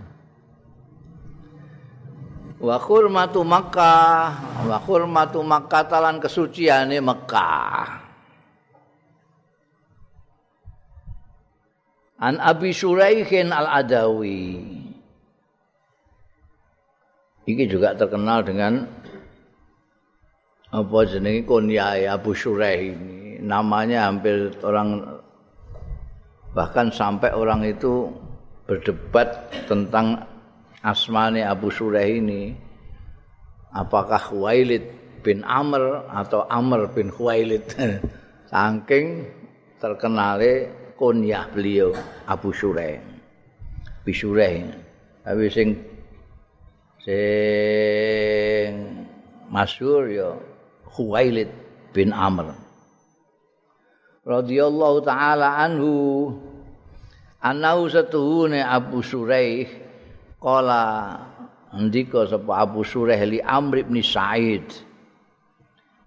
Wa 2.57 2.81
khurmatu 2.81 3.45
Makkah, 3.45 4.33
wa 4.64 4.79
khurmatu 4.81 5.45
Makkah 5.45 5.85
talan 5.85 6.16
kesuciane 6.23 6.97
Mekah. 7.03 8.06
An 12.16 12.40
Abi 12.40 12.72
Suraihin 12.72 13.52
Al-Adawi. 13.52 14.57
Ini 17.44 17.64
juga 17.68 17.92
terkenal 17.92 18.40
dengan 18.40 18.88
apa 20.72 20.98
jenenge 21.05 21.44
kunyai 21.44 22.09
Abu 22.09 22.33
Suraih 22.33 22.96
ini. 22.96 23.37
Namanya 23.44 24.09
hampir 24.09 24.48
orang 24.64 25.20
bahkan 26.57 26.88
sampai 26.88 27.37
orang 27.37 27.68
itu 27.68 28.09
berdebat 28.64 29.52
tentang 29.68 30.24
asmane 30.81 31.44
Abu 31.44 31.68
Suraih 31.68 32.16
ini. 32.16 32.57
Apakah 33.76 34.16
Khuwailid 34.16 34.88
bin 35.20 35.44
Amr 35.44 36.09
atau 36.09 36.48
Amr 36.48 36.88
bin 36.96 37.12
Khuwailid? 37.12 37.76
Saking 38.50 39.29
terkenale 39.76 40.86
kunyah 40.96 41.46
beliau 41.52 41.92
Abu 42.24 42.50
Sureh. 42.50 42.98
Abu 44.02 44.12
Sureh. 44.12 44.64
Tapi 45.22 45.46
sing 45.52 45.68
sing 47.04 48.72
masyhur 49.52 50.04
ya 50.09 50.30
Khuwailid 50.88 51.52
bin 51.92 52.11
Amr. 52.11 52.56
Radhiyallahu 54.26 55.06
taala 55.06 55.62
anhu 55.62 56.35
anau 57.38 57.87
satuhune 57.87 58.59
Abu 58.59 58.98
Suraih 58.98 59.70
kala 60.42 61.14
ndika 61.70 62.26
sapa 62.26 62.66
Abu 62.66 62.82
Suraih 62.82 63.22
li 63.22 63.38
Amr 63.38 63.87
bin 63.87 64.02
Sa'id. 64.02 64.66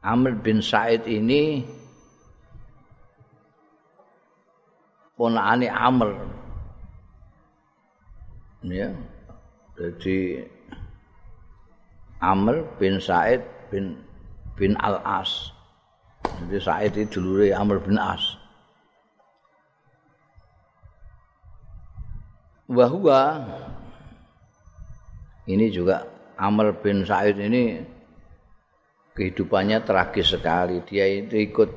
Amr 0.04 0.36
bin 0.36 0.60
Sa'id 0.60 1.08
ini 1.08 1.63
ponakane 5.20 5.68
Amr. 5.68 6.16
Ya. 8.64 8.96
Jadi 9.76 10.48
Amr 12.24 12.64
bin 12.80 13.04
Said 13.04 13.44
bin 13.68 14.00
bin 14.56 14.80
Al-As. 14.80 15.52
Jadi 16.24 16.60
Said 16.64 16.96
itu 16.96 17.20
dulure 17.20 17.52
Amr 17.52 17.84
bin 17.84 18.00
As. 18.00 18.40
Wahua 22.72 23.44
ini 25.52 25.68
juga 25.68 26.08
Amr 26.40 26.80
bin 26.80 27.04
Said 27.04 27.36
ini 27.44 27.84
kehidupannya 29.20 29.84
tragis 29.84 30.32
sekali. 30.32 30.80
Dia 30.88 31.08
itu 31.08 31.36
ikut 31.40 31.72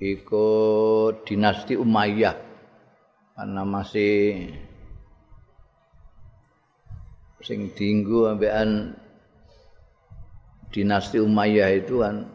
ikut 0.00 1.28
dinasti 1.28 1.76
Umayyah 1.76 2.49
karena 3.40 3.64
masih 3.64 4.52
sing 7.40 7.72
dinggu 7.72 8.28
ambekan 8.28 8.92
dinasti 10.68 11.16
Umayyah 11.24 11.72
itu 11.72 12.04
kan 12.04 12.28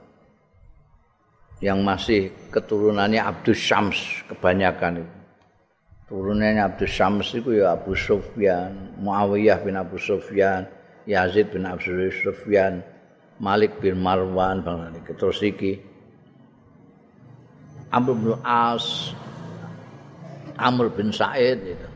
yang 1.61 1.85
masih 1.85 2.33
keturunannya 2.49 3.21
Abdus 3.21 3.61
Syams 3.61 4.25
kebanyakan 4.33 5.05
itu. 5.05 5.13
turunannya 6.09 6.73
Abdus 6.73 6.89
Syams 6.89 7.29
itu 7.37 7.61
ya 7.61 7.77
Abu 7.77 7.93
Sufyan, 7.93 8.97
Muawiyah 8.97 9.61
bin 9.61 9.77
Abu 9.77 10.01
Sufyan, 10.01 10.65
Yazid 11.05 11.53
bin 11.53 11.69
Abu 11.69 11.85
Sufyan, 12.09 12.81
Malik 13.37 13.77
bin 13.77 14.01
Marwan, 14.01 14.65
terus 15.05 15.37
iki 15.45 15.77
Amr 17.93 18.17
bin 18.17 18.37
As, 18.41 19.13
Amr 20.57 20.91
bin 20.91 21.11
Said 21.11 21.59
itu. 21.63 21.89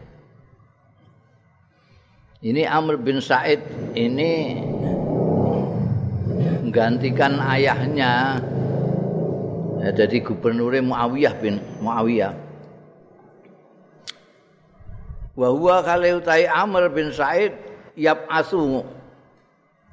Ini 2.40 2.64
Amr 2.68 2.96
bin 3.00 3.20
Said 3.20 3.60
ini 3.96 4.64
menggantikan 6.64 7.42
ayahnya 7.42 8.40
ya, 9.84 9.90
jadi 9.92 10.24
gubernur 10.24 10.72
Muawiyah 10.72 11.36
bin 11.40 11.60
Muawiyah. 11.84 12.50
wa 15.40 15.48
huwa 15.56 15.80
kale 15.80 16.20
utai 16.20 16.44
Amr 16.52 16.92
bin 16.92 17.16
Said 17.16 17.56
yap 17.96 18.28
asu 18.28 18.84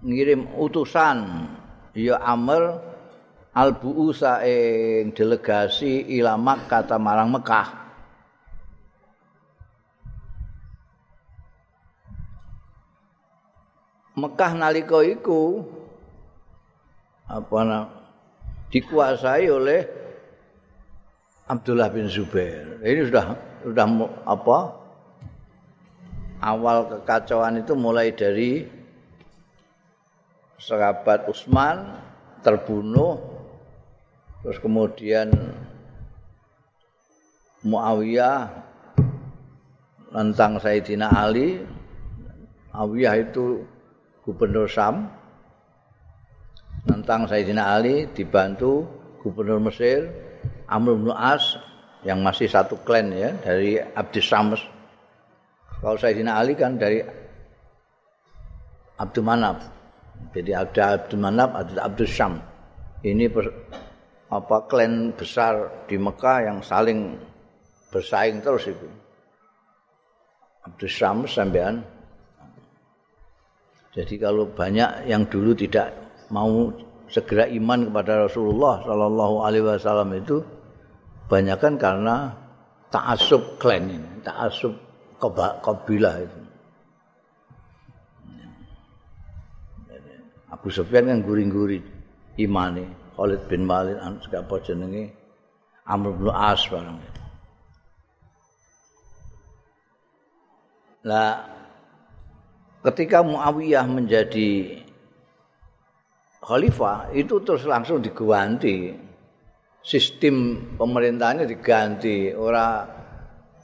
ngirim 0.02 0.50
utusan 0.58 1.46
ya 1.94 2.18
Amr 2.18 2.82
al 3.54 3.78
buusa 3.78 4.42
ing 4.42 5.14
delegasi 5.14 6.18
ila 6.18 6.34
Makkah 6.34 6.98
marang 6.98 7.30
Mekah 7.30 7.85
Mekah 14.16 14.52
nalika 14.56 15.04
iku 15.04 15.60
apa 17.28 17.58
na, 17.66 17.78
dikuasai 18.72 19.46
oleh 19.52 19.84
Abdullah 21.46 21.92
bin 21.92 22.08
Zubair. 22.08 22.80
Ini 22.80 23.12
sudah 23.12 23.24
sudah 23.62 23.86
apa? 24.24 24.86
awal 26.40 26.88
kekacauan 26.88 27.64
itu 27.64 27.72
mulai 27.72 28.12
dari 28.12 28.68
sahabat 30.60 31.28
Utsman 31.28 31.96
terbunuh 32.44 33.20
terus 34.40 34.58
kemudian 34.60 35.32
Muawiyah 37.66 38.46
tentang 40.12 40.62
Sayyidina 40.62 41.10
Ali 41.10 41.66
Muawiyah 42.70 43.14
itu 43.26 43.66
gubernur 44.26 44.66
Sam 44.66 45.06
tentang 46.84 47.30
Sayyidina 47.30 47.78
Ali 47.78 48.10
dibantu 48.10 48.82
gubernur 49.22 49.62
Mesir 49.62 50.10
Amr 50.66 50.98
bin 50.98 51.14
As 51.14 51.54
yang 52.02 52.20
masih 52.26 52.50
satu 52.50 52.76
klan 52.82 53.14
ya 53.14 53.30
dari 53.38 53.78
Abdi 53.78 54.18
Sams 54.18 54.60
Kalau 55.76 55.96
Sayyidina 56.00 56.40
Ali 56.40 56.56
kan 56.56 56.80
dari 56.80 57.04
Abdul 58.96 59.28
Manaf. 59.28 59.60
Jadi 60.32 60.52
ada 60.56 60.96
Abdul 60.96 61.20
Manaf, 61.20 61.52
ada 61.52 61.84
Abdul 61.84 62.08
Syam. 62.08 62.40
Ini 63.04 63.28
apa 64.32 64.56
klan 64.66 65.12
besar 65.12 65.84
di 65.84 66.00
Mekah 66.00 66.48
yang 66.48 66.58
saling 66.64 67.20
bersaing 67.92 68.40
terus 68.40 68.72
itu. 68.72 68.88
Abdul 70.64 70.90
Syam 70.90 71.28
sampean. 71.28 71.84
Jadi 73.96 74.20
kalau 74.20 74.44
banyak 74.52 75.08
yang 75.08 75.24
dulu 75.24 75.56
tidak 75.56 75.88
mau 76.28 76.68
segera 77.08 77.48
iman 77.48 77.88
kepada 77.88 78.28
Rasulullah 78.28 78.84
Shallallahu 78.84 79.36
Alaihi 79.40 79.64
Wasallam 79.64 80.12
itu, 80.20 80.44
banyakkan 81.32 81.80
karena 81.80 82.28
taasub 82.92 83.56
klan 83.56 83.88
ini, 83.88 84.20
taasub 84.20 84.76
kabilah 85.64 86.20
itu. 86.20 86.40
Abu 90.52 90.68
Sufyan 90.68 91.08
kan 91.08 91.24
guring-guring 91.24 91.84
imane 92.36 92.84
Khalid 93.16 93.48
bin 93.48 93.64
Walid 93.64 93.96
an 93.96 94.20
apa 94.20 94.56
jenenge 94.60 95.08
Amr 95.88 96.12
bin 96.20 96.28
As 96.28 96.68
barang. 96.68 97.00
Lah 101.06 101.55
ketika 102.86 103.18
Muawiyah 103.26 103.86
menjadi 103.90 104.78
khalifah 106.38 107.10
itu 107.10 107.42
terus 107.42 107.66
langsung 107.66 107.98
diganti 107.98 108.94
sistem 109.82 110.62
pemerintahnya 110.78 111.42
diganti 111.46 112.30
ora 112.30 112.86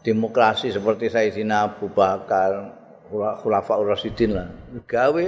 demokrasi 0.02 0.74
seperti 0.74 1.06
Sayyidina 1.06 1.70
Abu 1.70 1.86
Bakar, 1.86 2.74
Khulafa 3.10 3.78
Rasidin 3.86 4.34
lah, 4.34 4.50
gawe 4.90 5.26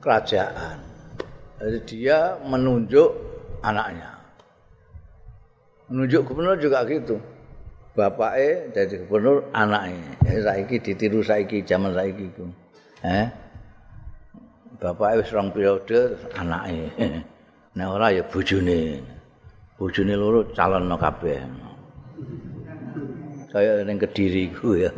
kerajaan. 0.00 0.80
Jadi 1.60 1.78
dia 1.84 2.40
menunjuk 2.40 3.12
anaknya. 3.60 4.16
Menunjuk 5.92 6.24
gubernur 6.32 6.56
juga 6.56 6.88
gitu. 6.88 7.20
Bapaknya 7.94 8.74
jadi 8.74 9.06
gubernur 9.06 9.46
anaknya. 9.54 10.18
Ya, 10.26 10.50
saiki 10.50 10.82
ditiru 10.82 11.22
saiki 11.22 11.62
zaman 11.62 11.94
saiki 11.94 12.26
itu. 12.26 12.44
Eh? 13.06 13.30
Bapaknya 14.82 15.22
wis 15.22 15.30
rong 15.30 15.54
periode 15.54 16.18
anaknya. 16.34 16.90
Nah 17.74 17.90
ora 17.90 18.14
ya 18.14 18.22
bojone. 18.22 19.02
Bojone 19.74 20.14
loro 20.14 20.46
calon 20.54 20.86
no 20.86 20.94
kabeh. 20.94 21.42
kaya 23.50 23.86
ning 23.86 23.98
kediri 23.98 24.50
ku 24.50 24.78
ya. 24.78 24.90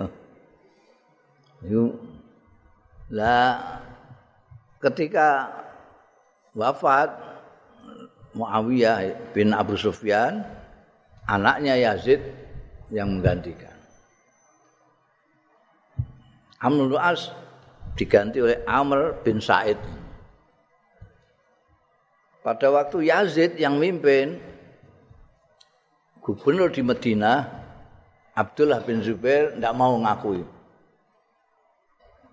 Iku 1.64 1.92
lah 3.12 3.80
ketika 4.80 5.48
wafat 6.56 7.12
Muawiyah 8.36 9.32
bin 9.32 9.56
Abu 9.56 9.80
Sufyan 9.80 10.44
anaknya 11.24 11.76
Yazid 11.80 12.20
yang 12.90 13.18
menggantikan. 13.18 13.74
Amr 16.62 16.88
bin 16.88 16.98
As 16.98 17.30
diganti 17.96 18.38
oleh 18.40 18.62
Amr 18.64 19.20
bin 19.24 19.38
Said. 19.42 19.78
Pada 22.40 22.70
waktu 22.70 23.10
Yazid 23.10 23.58
yang 23.58 23.76
mimpin 23.82 24.38
gubernur 26.22 26.70
di 26.70 26.82
Madinah 26.82 27.66
Abdullah 28.36 28.84
bin 28.84 29.00
Zubair 29.00 29.56
tidak 29.56 29.74
mau 29.74 29.96
ngakui. 29.96 30.44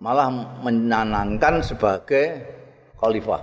Malah 0.03 0.59
menanangkan 0.59 1.63
sebagai 1.63 2.43
khalifah. 2.99 3.41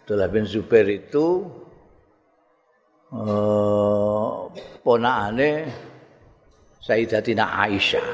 Abdullah 0.00 0.30
bin 0.30 0.46
Zubair 0.46 0.86
itu 0.86 1.44
uh, 3.14 4.46
ponakane 4.82 5.66
Sayyidatina 6.80 7.44
Aisyah. 7.66 8.08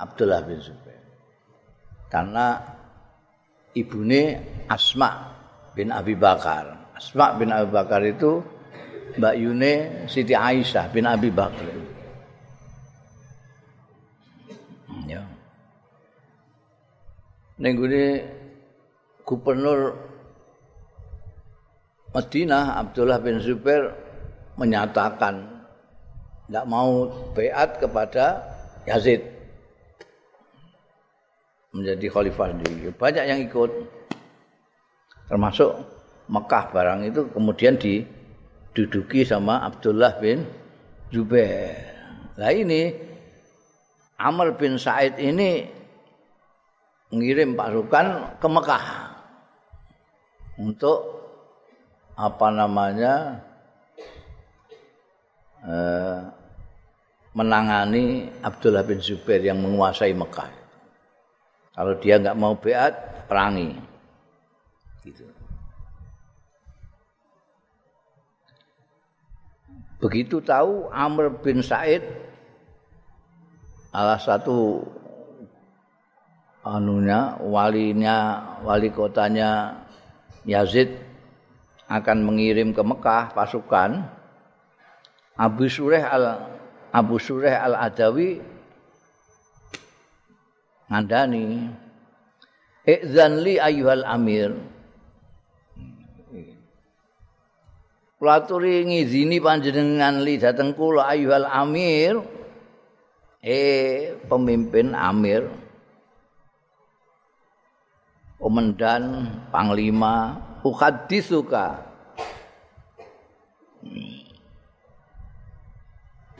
Abdullah 0.00 0.40
bin 0.48 0.58
Zubair. 0.58 1.04
Karena 2.08 2.58
ibune 3.76 4.40
Asma 4.66 5.30
bin 5.76 5.92
Abi 5.92 6.16
Bakar. 6.16 6.96
Asma 6.96 7.36
bin 7.36 7.52
Abi 7.52 7.68
Bakar 7.70 8.02
itu 8.02 8.40
Mbak 9.20 9.34
Yune 9.36 9.72
Siti 10.08 10.32
Aisyah 10.34 10.88
bin 10.90 11.04
Abi 11.06 11.30
Bakr. 11.30 11.68
Ya. 15.06 15.22
Gubernur 19.22 20.09
Madinah 22.10 22.82
Abdullah 22.82 23.22
bin 23.22 23.38
Zubair 23.38 23.94
menyatakan 24.58 25.46
tidak 26.50 26.66
mau 26.66 27.06
beat 27.30 27.78
kepada 27.78 28.42
Yazid. 28.82 29.22
Menjadi 31.70 32.10
khalifah 32.10 32.50
di 32.58 32.90
banyak 32.90 33.24
yang 33.30 33.40
ikut. 33.46 33.70
Termasuk 35.30 35.70
Mekah 36.26 36.74
barang 36.74 37.06
itu 37.06 37.30
kemudian 37.30 37.78
di 37.78 38.02
duduki 38.74 39.22
sama 39.22 39.62
Abdullah 39.62 40.18
bin 40.18 40.42
Zubair. 41.14 41.78
Nah 42.34 42.50
ini 42.50 42.90
Amr 44.18 44.58
bin 44.58 44.74
Said 44.82 45.22
ini 45.22 45.62
ngirim 47.14 47.54
pasukan 47.54 48.38
ke 48.42 48.48
Mekah 48.50 48.84
untuk 50.58 51.19
apa 52.20 52.46
namanya 52.52 53.40
eh, 55.64 56.20
menangani 57.32 58.28
Abdullah 58.44 58.84
bin 58.84 59.00
Zubair 59.00 59.40
yang 59.40 59.56
menguasai 59.64 60.12
Mekah. 60.12 60.52
Kalau 61.72 61.96
dia 61.96 62.20
nggak 62.20 62.36
mau 62.36 62.52
beat, 62.52 62.92
perangi. 63.24 63.72
Gitu. 65.00 65.24
Begitu 70.00 70.44
tahu 70.44 70.92
Amr 70.92 71.32
bin 71.40 71.64
Said 71.64 72.04
salah 73.90 74.20
satu 74.20 74.84
anunya 76.64 77.36
walinya 77.40 78.16
wali 78.62 78.92
kotanya 78.92 79.80
Yazid 80.44 81.09
akan 81.90 82.18
mengirim 82.22 82.70
ke 82.70 82.82
Mekah 82.86 83.34
pasukan. 83.34 84.06
Abu 85.34 85.66
Sureh 85.66 86.06
al 86.06 86.46
Abu 86.94 87.18
Sureh 87.18 87.50
al 87.50 87.74
Adawi 87.74 88.38
ngandani 90.86 91.70
Idzan 92.86 93.42
li 93.44 93.58
ayyuhal 93.58 94.06
amir. 94.06 94.54
Kula 98.16 98.44
aturi 98.44 98.84
ngizini 98.84 99.40
panjenengan 99.40 100.20
li 100.24 100.40
dhateng 100.40 100.72
kula 100.76 101.10
ayyuhal 101.10 101.48
amir. 101.48 102.20
Eh 103.40 104.16
pemimpin 104.28 104.92
amir. 104.96 105.48
Komandan 108.40 109.28
panglima 109.52 110.49
ukhadisuka 110.64 111.90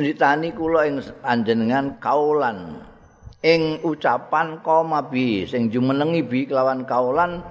Ceritani 0.01 0.57
kula 0.57 0.89
ing 0.89 1.05
panjenengan 1.21 2.01
kaulan. 2.01 2.81
Ing 3.45 3.85
ucapan 3.85 4.65
komabi 4.65 5.45
sing 5.45 5.69
jumenengi 5.69 6.25
bi 6.25 6.49
kelawan 6.49 6.89
kaulan 6.89 7.45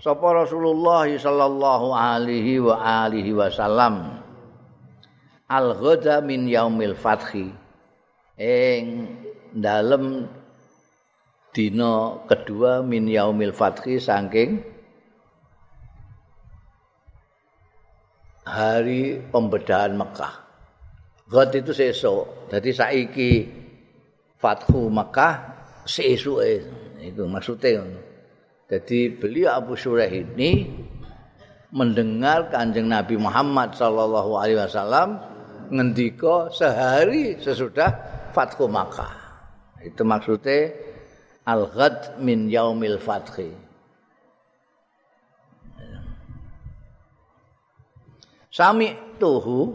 sapa 0.00 0.32
Rasulullah 0.32 1.04
sallallahu 1.04 1.92
alaihi 1.92 2.56
wa 2.56 3.04
alihi 3.04 3.36
wasallam. 3.36 4.16
Al 5.52 5.76
ghada 5.76 6.24
min 6.24 6.48
yaumil 6.48 6.96
fathi. 6.96 7.52
Ing 8.40 8.84
dalem 9.52 10.24
dina 11.52 12.16
kedua 12.24 12.80
min 12.80 13.04
yaumil 13.12 13.52
fathi 13.52 14.00
saking 14.00 14.64
hari 18.50 19.22
pembedahan 19.30 19.94
Mekah 19.94 20.50
Ghad 21.30 21.54
itu 21.54 21.70
sesuk. 21.70 22.50
Dadi 22.50 22.74
saiki 22.74 23.46
Fathu 24.34 24.90
Mekah 24.90 25.34
sesuke. 25.86 26.66
Itu 26.98 27.30
maksudnya. 27.30 27.86
Jadi 28.66 29.14
beliau 29.14 29.62
Abu 29.62 29.78
Surah 29.78 30.10
ini 30.10 30.66
mendengar 31.70 32.50
kanjeng 32.50 32.90
Nabi 32.90 33.14
Muhammad 33.14 33.78
Sallallahu 33.78 34.42
Alaihi 34.42 34.58
Wasallam 34.58 35.22
ngendiko 35.70 36.50
sehari 36.50 37.38
sesudah 37.38 37.94
Fathu 38.34 38.66
Makkah. 38.66 39.14
Itu 39.86 40.02
maksudnya 40.02 40.74
al-ghad 41.46 42.18
min 42.18 42.50
yaumil 42.50 42.98
fathi. 42.98 43.69
Sami 48.50 48.90
tuhu. 49.22 49.70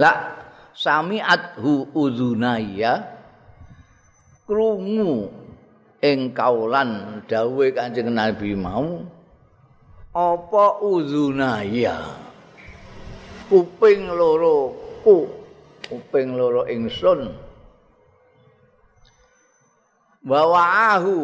La 0.00 0.38
sami 0.72 1.20
adhu 1.20 1.92
udunaya 1.92 3.04
krungu 4.48 5.28
ing 6.00 6.32
kaulan 6.32 7.20
dawuhe 7.28 7.76
Kanjeng 7.76 8.08
Nabi 8.08 8.56
mau 8.56 9.04
apa 10.16 10.66
uzunaya 10.82 12.16
kuping 13.52 14.08
loro 14.08 14.72
ku 15.04 15.28
kuping 15.84 16.32
loro 16.38 16.64
ingsun. 16.64 17.36
Bawaahu 20.24 21.18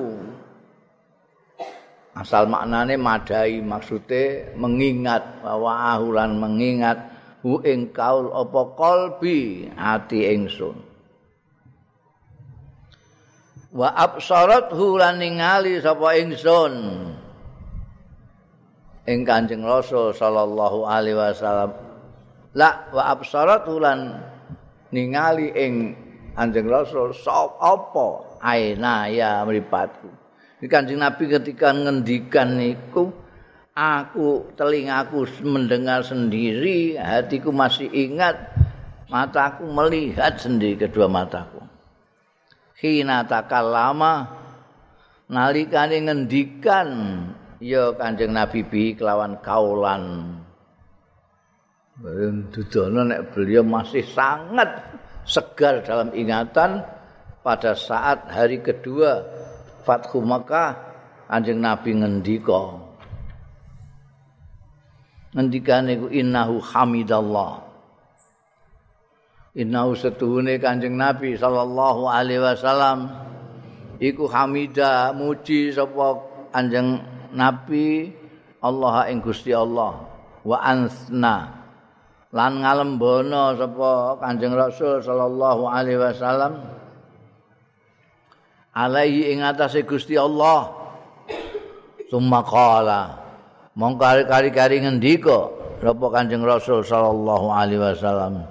asal 2.17 2.49
maknane 2.49 2.97
madai 2.97 3.61
maksude 3.61 4.57
mengingat 4.57 5.45
bawaahu 5.45 6.17
lan 6.17 6.41
mengingat 6.41 6.97
hu 7.45 7.61
ing 7.61 7.93
kaul 7.93 8.33
apa 8.33 8.61
kalbi 8.73 9.69
ati 9.77 10.33
ingsun. 10.33 10.77
Wa 13.77 13.93
absarat 13.93 14.73
lan 14.73 15.21
ningali 15.21 15.77
sapa 15.85 16.17
ingsun. 16.17 16.75
Ing 19.07 19.23
Kanjeng 19.23 19.63
Rasul 19.63 20.17
sallallahu 20.17 20.89
alaihi 20.89 21.15
wasallam. 21.15 21.71
La 22.57 22.89
wa 22.89 23.13
absarat 23.13 23.69
lan 23.69 24.17
ningali 24.89 25.53
ing 25.53 25.93
Kanjeng 26.33 26.73
Rasul 26.73 27.13
sapa 27.13 27.61
apa 27.61 28.09
aina 28.41 29.13
ya 29.13 29.45
mripatku 29.45 30.26
Kanjeng 30.65 31.05
Nabi 31.05 31.29
ketika 31.29 31.69
ngendikan 31.77 32.57
niku 32.57 33.13
aku 33.77 34.57
telingaku 34.57 35.29
mendengar 35.45 36.01
sendiri 36.01 36.97
hatiku 36.97 37.53
masih 37.53 37.93
ingat 37.93 38.57
mataku 39.13 39.69
melihat 39.69 40.41
sendiri 40.41 40.89
kedua 40.89 41.13
mataku. 41.13 41.61
Hina 42.81 43.29
takallama 43.29 44.33
nalikane 45.29 46.09
ngendikan 46.09 46.89
ya 47.61 47.93
Kanjeng 47.93 48.33
Nabi 48.33 48.65
bi 48.65 48.97
kelawan 48.97 49.37
kaulan. 49.45 50.33
Dudono 52.49 53.09
nek 53.09 53.33
beliau 53.33 53.61
masih 53.61 54.05
sangat 54.09 54.69
segar 55.29 55.85
dalam 55.85 56.13
ingatan 56.17 56.81
pada 57.45 57.73
saat 57.77 58.29
hari 58.33 58.61
kedua 58.61 59.36
Fathu 59.87 60.19
Makkah 60.27 60.75
Kanjeng 61.31 61.63
Nabi 61.63 61.95
ngendika 61.95 62.87
ngendikane 65.37 66.01
ku 66.01 66.09
innahu 66.09 66.57
hamidallah. 66.65 67.61
Innahu 69.57 69.93
setuhune 69.97 70.57
kanjeng 70.57 70.97
nabi 70.97 71.37
sallallahu 71.37 72.09
alaihi 72.09 72.41
wasallam. 72.41 73.13
Iku 74.01 74.29
hamida 74.29 75.13
muji 75.13 75.73
sapa 75.73 76.21
kanjeng 76.53 77.01
nabi 77.33 78.13
Allah 78.65 79.09
ing 79.13 79.21
Gusti 79.21 79.53
Allah. 79.53 80.09
Wa 80.45 80.61
ansna 80.65 81.65
lan 82.33 82.61
ngalembono 82.65 83.57
sapa 83.57 84.21
kanjeng 84.21 84.57
rasul 84.57 85.01
sallallahu 85.01 85.69
alaihi 85.69 86.01
wasallam 86.01 86.76
alaihi 88.77 89.33
ing 89.33 89.41
atase 89.41 89.89
Gusti 89.89 90.21
Allah 90.21 90.69
summa 92.13 92.45
qala 92.45 93.17
mongko 93.73 94.29
kari-kari 94.29 94.85
ngendika 94.85 95.49
sapa 95.81 96.07
kanjeng 96.13 96.45
rasul 96.45 96.85
sallallahu 96.85 97.49
alaihi 97.49 97.81
wasallam 97.81 98.45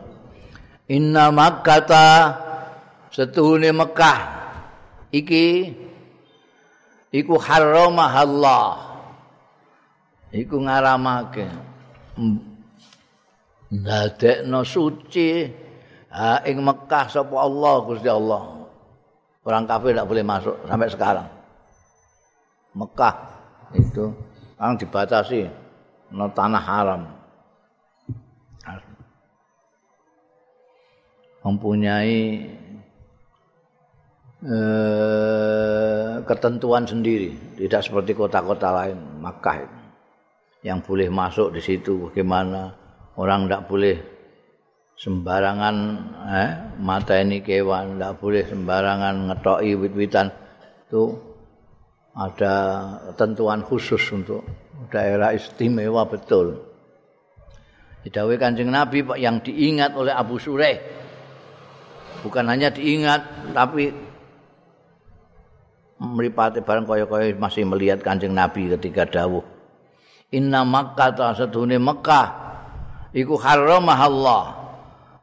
Inna 0.85 1.33
Makkata 1.33 2.37
setuhune 3.09 3.73
Mekah 3.73 4.19
iki 5.09 5.73
iku 7.09 7.41
haramah 7.41 8.13
Allah. 8.13 8.65
Iku 10.35 10.61
ngaramake. 10.61 11.47
Ndadekno 13.71 14.61
suci 14.61 15.49
ha 16.13 16.45
ing 16.45 16.61
Mekah 16.61 17.05
sapa 17.09 17.33
Allah 17.33 17.75
Gusti 17.81 18.09
Allah. 18.11 18.54
Orang 19.45 19.69
kafir 19.69 19.93
tidak 19.93 20.09
boleh 20.09 20.25
masuk 20.25 20.55
sampai 20.65 20.89
sekarang. 20.89 21.27
Mekah 22.73 23.15
itu 23.77 24.09
orang 24.57 24.75
dibatasi 24.81 25.45
no 26.11 26.27
tanah 26.33 26.63
haram. 26.65 27.01
mempunyai 31.45 32.41
eh, 34.41 36.13
ketentuan 36.25 36.89
sendiri, 36.89 37.37
tidak 37.61 37.85
seperti 37.85 38.17
kota-kota 38.17 38.73
lain, 38.73 38.97
Makkah 39.21 39.61
yang 40.65 40.81
boleh 40.81 41.05
masuk 41.13 41.53
di 41.53 41.61
situ 41.61 42.09
bagaimana 42.09 42.73
orang 43.21 43.45
tidak 43.45 43.69
boleh 43.69 44.14
sembarangan 44.95 45.75
eh, 46.31 46.51
mata 46.79 47.19
ini 47.19 47.43
kewan, 47.43 47.99
tidak 47.99 48.13
boleh 48.19 48.43
sembarangan 48.47 49.15
ngetoki 49.31 49.71
wit-witan. 49.75 50.27
Itu 50.87 51.19
ada 52.15 52.55
ketentuan 53.11 53.59
khusus 53.59 53.99
untuk 54.15 54.47
daerah 54.87 55.35
istimewa 55.35 56.07
betul. 56.07 56.63
Didawai 58.07 58.37
kanjeng 58.37 58.69
Nabi 58.69 59.03
yang 59.19 59.41
diingat 59.41 59.97
oleh 59.97 60.13
Abu 60.13 60.37
Sureh. 60.37 60.77
Bukan 62.21 62.45
hanya 62.47 62.69
diingat, 62.69 63.51
tapi 63.53 63.89
meripati 65.99 66.61
barang 66.61 66.85
kaya-kaya 66.85 67.33
masih 67.35 67.63
melihat 67.65 67.99
kanjeng 68.05 68.33
Nabi 68.33 68.71
ketika 68.77 69.09
dawuh. 69.09 69.43
Inna 70.33 70.65
Makkah 70.65 71.11
ta 71.15 71.33
sedune 71.37 71.77
Mekah 71.79 72.27
iku 73.15 73.35
haramah 73.39 73.99
Allah. 73.99 74.64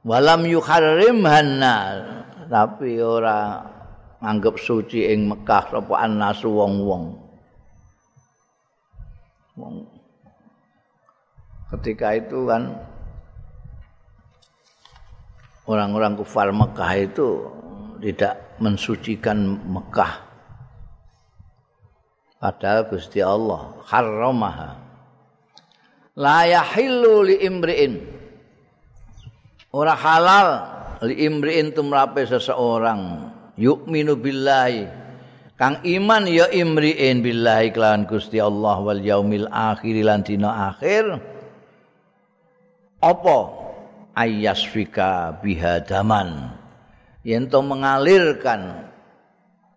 Walam 0.02 0.42
yuharrimhanna 0.50 1.76
tapi 2.50 2.98
ora 2.98 3.62
anggap 4.18 4.58
suci 4.58 5.06
ing 5.06 5.30
Mekah 5.30 5.70
sapa 5.70 5.94
annasu 6.02 6.50
wong-wong. 6.50 7.04
Wong. 9.56 9.76
Ketika 11.70 12.18
itu 12.18 12.44
kan 12.50 12.76
orang-orang 15.70 16.18
kufar 16.18 16.50
Mekah 16.50 16.92
itu 16.98 17.46
tidak 18.02 18.58
mensucikan 18.58 19.62
Mekah. 19.70 20.18
Padahal 22.42 22.90
Gusti 22.90 23.22
Allah 23.22 23.70
haramaha 23.86 24.74
la 26.18 26.42
yahillu 26.44 27.22
li 27.22 27.38
imri'in 27.38 28.21
ora 29.72 29.96
halal 29.96 30.48
li 31.02 31.26
imri'in 31.26 31.72
tumrape 31.74 32.28
seseorang. 32.28 33.32
Yu'minu 33.58 34.16
billahi. 34.16 35.02
Kang 35.56 35.84
iman 35.84 36.24
ya 36.28 36.48
imri'in 36.48 37.20
billahi 37.20 37.72
kelawan 37.72 38.08
Gusti 38.08 38.40
Allah 38.40 38.76
wal 38.80 39.02
yaumil 39.02 39.48
akhir 39.50 39.96
lan 40.04 40.24
dina 40.24 40.72
akhir. 40.72 41.18
Apa? 43.02 43.38
Ayasfika 44.12 45.40
bihadaman 45.40 46.52
yen 47.24 47.48
to 47.48 47.62
mengalirkan 47.62 48.92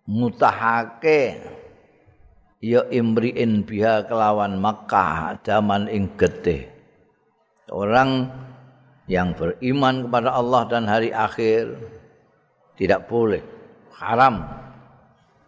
mutahake 0.04 1.40
ya 2.62 2.86
imriin 2.90 3.62
biha 3.66 4.06
kelawan 4.06 4.58
Makkah 4.58 5.40
zaman 5.42 5.90
ing 5.90 6.14
getih. 6.18 6.68
Orang 7.70 8.30
yang 9.06 9.34
beriman 9.38 10.10
kepada 10.10 10.34
Allah 10.34 10.62
dan 10.66 10.90
hari 10.90 11.14
akhir 11.14 11.78
tidak 12.74 13.06
boleh 13.06 13.42
haram 13.96 14.42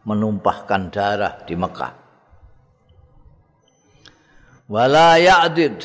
menumpahkan 0.07 0.89
darah 0.89 1.43
di 1.45 1.55
Mekah. 1.59 1.93
Wala 4.69 5.19
ya'did 5.19 5.85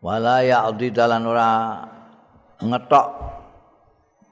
wala 0.00 0.42
ya'di 0.46 0.94
dalan 0.94 1.22
ora 1.26 1.50
ngetok 2.62 3.08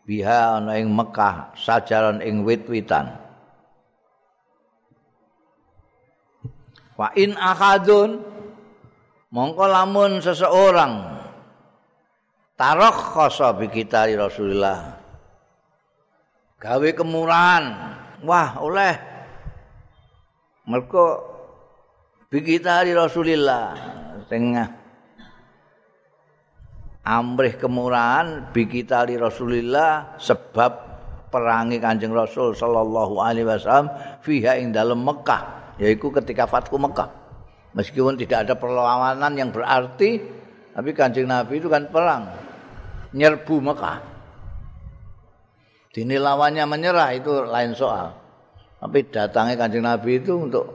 biha 0.09 0.63
ana 0.63 0.79
ing 0.81 0.89
Mekah 0.95 1.53
sajaran 1.59 2.25
ing 2.25 2.47
wit-witan. 2.47 3.13
Wa 6.95 7.11
in 7.19 7.35
ahadun 7.35 8.23
mongko 9.35 9.65
lamun 9.67 10.23
seseorang 10.23 11.14
tarakh 12.55 13.19
khasa 13.19 13.55
bi 13.55 13.67
kita 13.71 14.07
Rasulullah 14.15 15.05
gawe 16.65 16.91
kemurahan. 16.97 17.65
Wah 18.25 18.57
oleh. 18.65 18.95
Bi 22.33 22.41
kita 22.41 22.81
Rasulullah 22.97 23.77
tengah 24.33 24.69
amrih 27.05 27.61
kemurahan 27.61 28.49
bikita 28.49 29.05
li 29.05 29.21
Rasulillah 29.21 30.17
sebab 30.17 30.73
perangi 31.29 31.77
Kanjeng 31.77 32.17
Rasul 32.17 32.57
sallallahu 32.57 33.21
alaihi 33.21 33.45
wasallam 33.45 33.93
fiha 34.25 34.57
ing 34.57 34.73
dalam 34.73 35.05
Mekah 35.05 35.77
yaitu 35.77 36.09
ketika 36.09 36.49
Fathu 36.49 36.81
Mekah. 36.81 37.13
Meskipun 37.77 38.17
tidak 38.17 38.49
ada 38.49 38.55
perlawanan 38.57 39.37
yang 39.37 39.53
berarti 39.53 40.17
tapi 40.73 40.91
Kanjeng 40.97 41.29
Nabi 41.29 41.61
itu 41.61 41.69
kan 41.69 41.93
perang 41.93 42.25
nyerbu 43.15 43.55
Mekah 43.63 43.99
dini 45.95 46.19
lawannya 46.19 46.67
menyerah 46.67 47.15
itu 47.15 47.47
lain 47.47 47.73
soal 47.79 48.11
tapi 48.83 49.07
datangnya 49.09 49.55
Kanjeng 49.55 49.87
Nabi 49.87 50.19
itu 50.19 50.35
untuk 50.37 50.67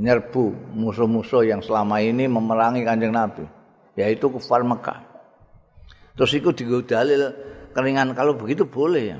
nyerbu 0.00 0.74
musuh-musuh 0.74 1.44
yang 1.44 1.60
selama 1.60 2.00
ini 2.00 2.24
memerangi 2.26 2.82
Kanjeng 2.82 3.12
Nabi 3.12 3.44
yaitu 3.94 4.32
kufar 4.32 4.64
Mekah 4.64 5.08
Terus 6.18 6.34
itu 6.34 6.50
digo 6.50 6.82
dalil 6.82 7.30
keringan 7.70 8.10
kalau 8.10 8.34
begitu 8.34 8.66
boleh 8.66 9.14
ya. 9.14 9.18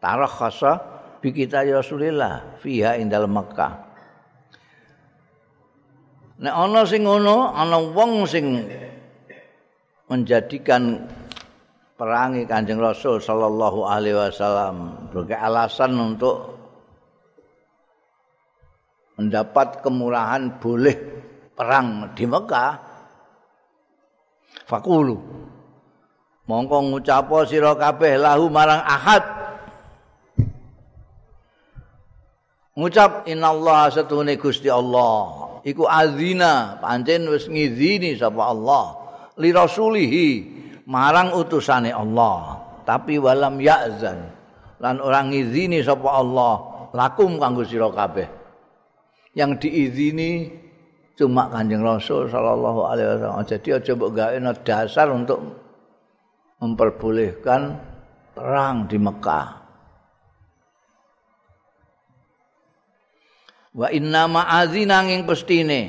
Tarah 0.00 0.32
khasa 0.32 0.72
bi 1.20 1.28
kita 1.28 1.60
ya 1.60 1.84
Rasulillah 1.84 2.56
fiha 2.64 2.96
ing 2.96 3.12
dalem 3.12 3.36
Mekah. 3.36 3.72
Nek 6.40 6.54
ana 6.56 6.88
sing 6.88 7.04
ngono, 7.04 7.52
ana 7.52 7.76
wong 7.76 8.24
sing 8.24 8.64
menjadikan 10.08 11.04
perangi 12.00 12.48
Kanjeng 12.48 12.80
Rasul 12.80 13.20
sallallahu 13.20 13.84
alaihi 13.84 14.16
wasallam. 14.16 15.04
Sebagai 15.12 15.36
alasan 15.36 15.92
untuk 16.00 16.56
mendapat 19.20 19.84
kemurahan 19.84 20.56
boleh 20.56 20.96
perang 21.52 22.16
di 22.16 22.24
Mekah. 22.24 22.72
Fakulu. 24.64 25.20
Mongko 26.48 26.76
ngucapo 26.88 27.44
sira 27.44 27.76
kabeh 27.76 28.16
lahu 28.16 28.48
marang 28.48 28.80
ahad. 28.80 29.22
Ngucap 32.80 33.28
innallaha 33.28 33.92
satune 33.92 34.40
Gusti 34.40 34.72
Allah. 34.72 35.60
Iku 35.68 35.84
azina 35.84 36.80
pancen 36.80 37.28
wis 37.28 37.44
ngizini 37.44 38.16
sapa 38.16 38.48
Allah. 38.48 38.96
Li 39.36 39.52
rasulihi 39.52 40.59
marang 40.90 41.38
utusane 41.38 41.94
Allah. 41.94 42.58
Tapi 42.82 43.22
walam 43.22 43.62
ya'zan. 43.62 44.18
Lan 44.82 44.98
orang 44.98 45.30
ngizini 45.30 45.78
sapa 45.86 46.10
Allah. 46.10 46.54
Lakum 46.90 47.38
kanggo 47.38 47.62
sira 47.62 47.86
kabeh. 47.86 48.26
Yang 49.38 49.62
diizini 49.62 50.50
cuma 51.14 51.46
Kanjeng 51.46 51.86
Rasul 51.86 52.26
sallallahu 52.26 52.80
alaihi 52.82 53.06
wasallam. 53.14 53.46
Jadi 53.46 53.68
aja 53.70 53.92
mbok 53.94 54.10
gawe 54.10 54.36
dasar 54.66 55.06
untuk 55.14 55.38
memperbolehkan 56.58 57.78
perang 58.34 58.90
di 58.90 58.98
Mekah. 58.98 59.48
Wa 63.70 63.86
inna 63.94 64.26
ma'azina 64.26 65.06
nging 65.06 65.22
pestine. 65.30 65.80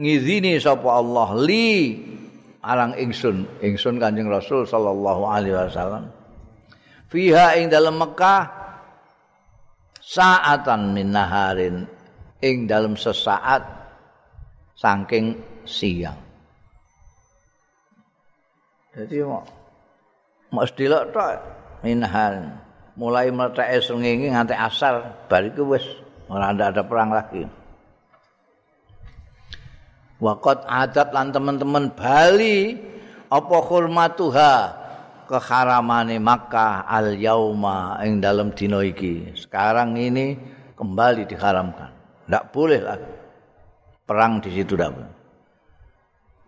Ngizini 0.00 0.56
sapa 0.56 0.88
Allah. 0.88 1.36
Li 1.36 2.00
arang 2.64 2.96
ingsun 2.96 3.44
ingsun 3.60 4.00
Kanjeng 4.00 4.32
Rasul 4.32 4.64
sallallahu 4.64 5.22
alaihi 5.28 5.54
wasallam. 5.54 6.08
Fiha 7.12 7.60
ing 7.60 7.68
dalam 7.68 8.00
Mekah 8.00 8.48
saatan 10.00 10.96
min 10.96 11.12
naharin 11.12 11.84
ing 12.40 12.64
dalam 12.64 12.96
sesaat 12.96 13.62
saking 14.74 15.38
siang. 15.68 16.18
Jadi 18.94 19.20
mesti 20.54 20.84
lek 20.86 21.04
tok 21.10 21.34
minhan 21.82 22.54
mulai 22.94 23.26
meletak 23.34 23.74
srengenge 23.82 24.30
nganti 24.30 24.54
asar 24.54 25.26
bar 25.26 25.42
iku 25.42 25.66
wis 25.66 25.82
ora 26.30 26.54
ada, 26.54 26.70
ada 26.70 26.82
perang 26.86 27.10
lagi 27.10 27.42
Waqat 30.22 30.62
adat 30.70 31.10
lan 31.10 31.34
teman-teman 31.34 31.90
Bali 31.90 32.78
apa 33.26 33.56
hormatuha 33.66 34.54
keharamane 35.26 36.22
Makkah 36.22 36.86
al 36.86 37.18
yauma 37.18 37.98
ing 38.06 38.22
dalam 38.22 38.54
dina 38.54 38.78
iki. 38.84 39.34
Sekarang 39.34 39.98
ini 39.98 40.38
kembali 40.78 41.26
diharamkan. 41.26 41.90
Tidak 42.24 42.44
boleh 42.54 42.80
lagi 42.80 43.12
perang 44.04 44.38
di 44.38 44.50
situ 44.54 44.76
tidak 44.76 44.94
boleh. 44.94 45.12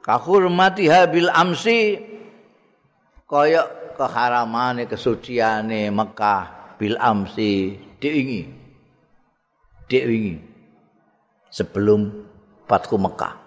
Kahurmatiha 0.06 1.00
bil 1.10 1.26
amsi 1.34 1.98
kaya 3.26 3.66
keharamane 3.98 4.86
kesuciane 4.86 5.90
Mekah 5.90 6.76
bil 6.78 6.94
amsi 7.00 7.74
diingi 7.98 8.46
diingi 9.90 10.36
sebelum 11.50 12.22
Fathu 12.70 13.02
Mekah 13.02 13.45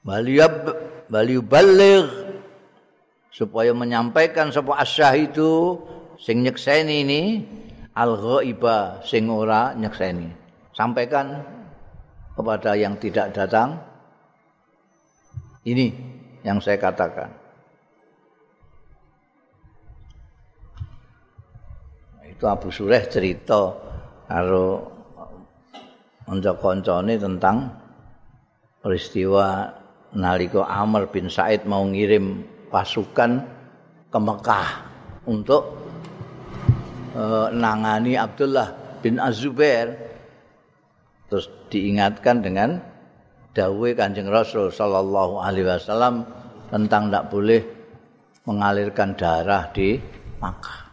Waliyab 0.00 0.72
bali 1.12 1.36
baligh 1.44 2.08
supaya 3.28 3.76
menyampaikan 3.76 4.48
sapa 4.48 4.80
asyahidu 4.80 5.76
sing 6.16 6.40
nyekseni 6.40 7.04
ini 7.04 7.22
al 7.92 8.16
ghaiba 8.16 9.04
sing 9.04 9.28
ora 9.28 9.76
nyekseni. 9.76 10.32
Sampaikan 10.72 11.44
kepada 12.32 12.72
yang 12.72 12.96
tidak 12.96 13.36
datang. 13.36 13.76
Ini 15.60 15.92
yang 16.40 16.56
saya 16.56 16.80
katakan. 16.80 17.28
Itu 22.24 22.48
Abu 22.48 22.72
Sureh 22.72 23.04
cerita 23.04 23.76
karo 24.24 24.88
kanca-kancane 26.24 27.20
tentang 27.20 27.68
peristiwa 28.80 29.79
nalika 30.14 30.66
Amr 30.66 31.10
bin 31.10 31.30
Said 31.30 31.66
mau 31.66 31.86
ngirim 31.86 32.42
pasukan 32.70 33.42
ke 34.10 34.18
Mekah 34.18 34.68
untuk 35.26 35.62
uh, 37.14 37.50
nangani 37.54 38.18
Abdullah 38.18 38.98
bin 38.98 39.22
Azubair 39.22 39.94
terus 41.30 41.46
diingatkan 41.70 42.42
dengan 42.42 42.82
dawuh 43.54 43.94
Kanjeng 43.94 44.30
Rasul 44.30 44.74
sallallahu 44.74 45.38
alaihi 45.38 45.66
wasallam 45.66 46.26
tentang 46.70 47.10
tidak 47.10 47.24
boleh 47.30 47.62
mengalirkan 48.46 49.14
darah 49.14 49.70
di 49.70 49.98
Makkah. 50.42 50.90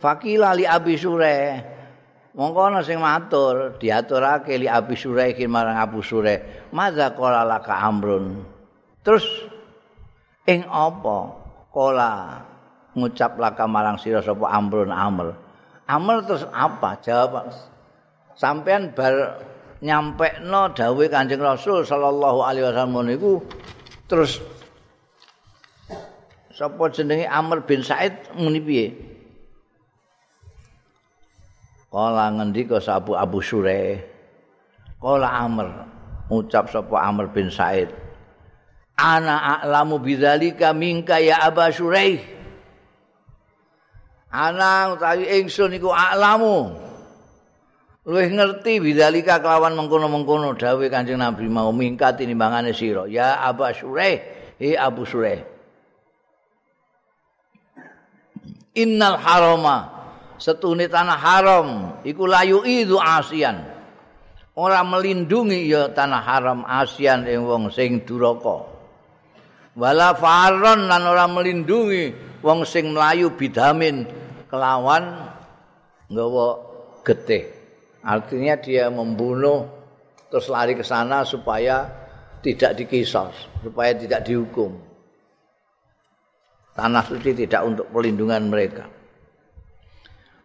Fakila 0.00 0.56
li 0.56 0.64
Abi 0.64 0.96
Sure. 0.96 1.60
Mongko 2.30 2.60
ana 2.70 2.80
sing 2.86 3.02
matur, 3.02 3.74
diaturake 3.82 4.54
li 4.54 4.70
Abi 4.70 4.94
Sure 4.94 5.34
iki 5.34 5.50
marang 5.50 5.74
Abu 5.74 5.98
Sure. 5.98 6.66
Madza 6.70 7.10
qala 7.10 7.42
laka 7.42 7.74
amrun. 7.74 8.46
Terus 9.02 9.26
ing 10.46 10.62
apa 10.70 11.34
kala 11.74 12.38
ngucap 12.94 13.34
laka 13.34 13.66
marang 13.66 13.98
sira 13.98 14.22
sapa 14.22 14.46
amrun 14.46 14.94
amr. 14.94 15.34
Amal 15.90 16.22
terus 16.22 16.46
apa? 16.54 17.02
Jawab. 17.02 17.50
Sampean 18.38 18.94
bar 18.94 19.42
nyampe 19.82 20.38
dawe 20.46 21.04
kanjeng 21.10 21.42
Rasul 21.42 21.82
sallallahu 21.82 22.46
alaihi 22.46 22.62
wasallam 22.68 23.10
niku 23.10 23.42
terus 24.06 24.38
sapa 26.54 26.92
jenenge 26.94 27.26
Amr 27.26 27.66
bin 27.66 27.82
Said 27.82 28.14
muni 28.38 28.62
piye? 28.62 29.09
Kala 31.90 32.30
ngendika 32.38 32.78
sabu 32.78 33.18
Abu 33.18 33.42
Sure. 33.42 33.98
Kala 35.02 35.28
Amr 35.42 35.68
ucap 36.30 36.70
sapa 36.70 36.96
Amr 37.02 37.34
bin 37.34 37.50
Said. 37.50 37.90
Ana 38.94 39.58
a'lamu 39.58 39.98
bidzalika 39.98 40.70
minka 40.70 41.18
ya 41.18 41.42
Aba 41.42 41.74
Suraih. 41.74 42.40
ana 44.30 44.94
utawi 44.94 45.26
ingsun 45.42 45.74
iku 45.74 45.90
aklamu 45.90 46.70
luwih 48.06 48.30
ngerti 48.30 48.78
bidzalika 48.78 49.42
kelawan 49.42 49.74
mengkono-mengkono 49.74 50.54
dawuh 50.54 50.86
Kanjeng 50.86 51.18
Nabi 51.18 51.50
mau 51.50 51.74
mingkat 51.74 52.22
tinimbangane 52.22 52.70
sira 52.70 53.10
ya 53.10 53.42
Abu 53.42 53.66
Sureh 53.74 54.22
he 54.56 54.78
Abu 54.78 55.02
Sureh 55.02 55.42
Innal 58.70 59.18
harama 59.18 59.99
setune 60.40 60.88
tanah 60.88 61.18
haram 61.20 61.68
iku 62.02 62.24
layu 62.24 62.64
itu 62.64 62.96
asian 62.96 63.60
ora 64.56 64.80
melindungi 64.80 65.68
ya 65.68 65.92
tanah 65.92 66.22
haram 66.24 66.64
asian 66.64 67.28
ing 67.28 67.44
wong 67.44 67.68
sing 67.68 68.02
duraka 68.08 68.64
wala 69.76 70.16
faron 70.16 70.88
lan 70.88 71.04
ora 71.04 71.28
melindungi 71.28 72.10
wong 72.40 72.64
sing 72.64 72.96
mlayu 72.96 73.36
bidamin 73.36 74.08
kelawan 74.50 75.30
nggawa 76.10 76.58
getih. 77.06 77.46
Artinya 78.02 78.58
dia 78.58 78.90
membunuh 78.90 79.68
terus 80.28 80.50
lari 80.50 80.74
ke 80.74 80.82
sana 80.82 81.22
supaya 81.22 81.86
tidak 82.40 82.80
dikisos, 82.80 83.34
supaya 83.62 83.94
tidak 83.94 84.26
dihukum. 84.26 84.74
Tanah 86.74 87.04
suci 87.04 87.36
tidak 87.36 87.60
untuk 87.66 87.86
pelindungan 87.92 88.48
mereka. 88.48 88.88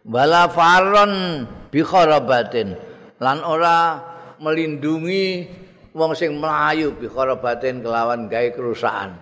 Bala 0.06 0.46
faron 0.46 1.42
bi 1.66 1.82
kharabatin 1.82 2.78
lan 3.18 3.42
ora 3.42 3.98
melindungi 4.38 5.50
wong 5.90 6.14
sing 6.14 6.38
melayu 6.38 6.94
bi 6.94 7.10
kharabatin 7.10 7.82
kelawan 7.82 8.30
gawe 8.30 8.48
kerusakan. 8.54 9.18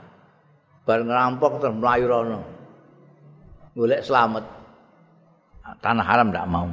Bar 0.84 1.00
ngerampok 1.00 1.64
terus 1.64 1.72
melayu 1.80 2.04
rono. 2.04 2.40
Golek 3.72 4.04
selamat. 4.04 4.44
tanah 5.80 6.04
haram 6.04 6.28
tidak 6.28 6.44
mau. 6.52 6.68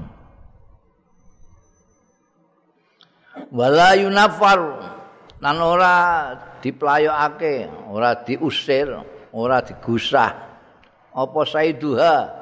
Wala 3.55 3.95
yunafar 3.95 4.59
lan 5.39 5.57
ora 5.64 5.95
diplayokake, 6.59 7.88
ora 7.88 8.20
diusir, 8.20 8.91
ora 9.32 9.64
digusah. 9.64 10.32
Apa 11.16 11.41
saiduha? 11.47 12.40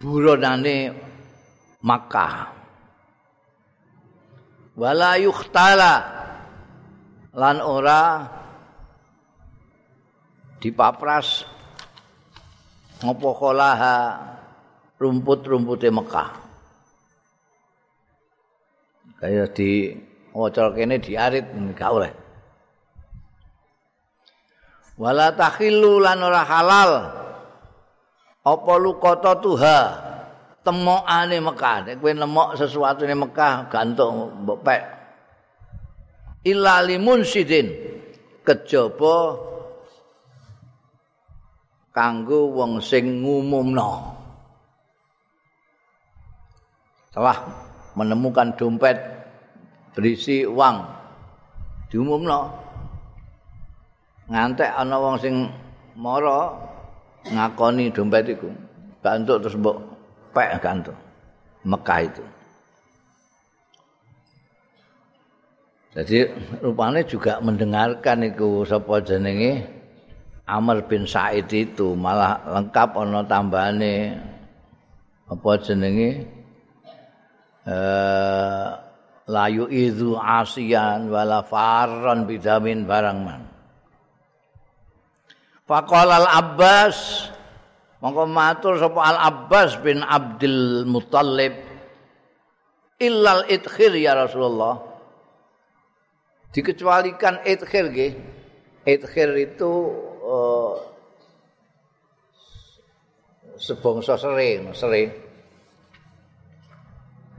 Buronane 0.00 0.96
Makkah. 1.84 2.56
Wala 4.80 5.20
yukhtala 5.20 5.94
lan 7.36 7.60
ora 7.60 8.24
dipapras 10.56 11.44
ngopo 13.04 13.28
kolaha 13.36 13.96
rumput-rumpute 14.96 15.92
Mekah. 15.92 16.30
Kaya 19.20 19.44
di 19.52 19.92
wocol 20.32 20.72
kene 20.72 20.96
diarit 20.96 21.44
gak 21.76 21.92
oleh. 21.92 22.12
Wala 24.96 25.28
takhillu 25.36 26.00
lan 26.00 26.24
ora 26.24 26.40
halal 26.48 26.90
apa 28.50 28.72
lukata 28.76 29.38
tuha 29.38 29.78
temokane 30.66 31.38
Mekah. 31.38 31.76
Nek 31.86 31.94
kowe 32.02 32.10
nemok 32.10 32.58
sesuatu 32.58 33.06
ning 33.06 33.22
Mekah 33.22 33.70
gantung 33.70 34.42
mbok 34.42 34.58
pek. 34.66 34.82
Illa 36.46 36.80
limun 36.82 37.20
sidin 37.22 37.68
kejaba 38.42 39.36
kanggo 41.92 42.50
wong 42.56 42.80
sing 42.80 43.22
ngumumno. 43.22 44.18
Setelah 47.10 47.38
menemukan 47.98 48.54
dompet 48.56 48.96
berisi 49.92 50.46
uang 50.46 50.76
diumumno. 51.90 52.40
Ngantek 54.30 54.70
ana 54.78 54.96
wong 54.96 55.18
sing 55.18 55.50
mara 55.98 56.69
ngakoni 57.28 57.92
dompet 57.92 58.32
iku. 58.32 58.48
Gantuk 59.04 59.44
terus 59.44 59.56
mbok 59.60 59.76
pek 60.32 60.60
gantuk. 60.60 60.96
Mekah 61.66 62.00
itu. 62.08 62.24
Jadi 65.90 66.22
rupanya 66.62 67.02
juga 67.02 67.42
mendengarkan 67.42 68.22
itu 68.22 68.62
sapa 68.62 69.02
jenenge 69.02 69.66
Amr 70.46 70.86
bin 70.86 71.02
Said 71.02 71.50
itu 71.50 71.98
malah 71.98 72.46
lengkap 72.46 72.94
ana 72.94 73.26
tambahane 73.26 74.14
apa 75.26 75.50
jenenge 75.58 76.30
eh 77.66 78.66
layu 79.30 79.66
itu 79.66 80.14
asian 80.14 81.10
wala 81.10 81.42
farron 81.42 82.22
bidamin 82.22 82.86
barang 82.86 83.18
man. 83.26 83.49
Faqala 85.70 86.26
al 86.26 86.28
Abbas 86.34 87.30
mongko 88.02 88.26
matur 88.26 88.74
sapa 88.82 89.06
al 89.06 89.18
Abbas 89.22 89.78
bin 89.78 90.02
Abdul 90.02 90.82
Muthalib 90.90 91.54
illal 92.98 93.46
idkhir 93.46 93.94
ya 93.94 94.18
Rasulullah 94.18 94.82
dikecualikan 96.50 97.46
idkhir 97.46 97.84
nggih 97.86 98.12
idkhir 98.82 99.30
itu 99.38 99.70
uh, 100.26 100.90
sebongso 103.60 104.16
sering, 104.16 104.72
sering. 104.72 105.12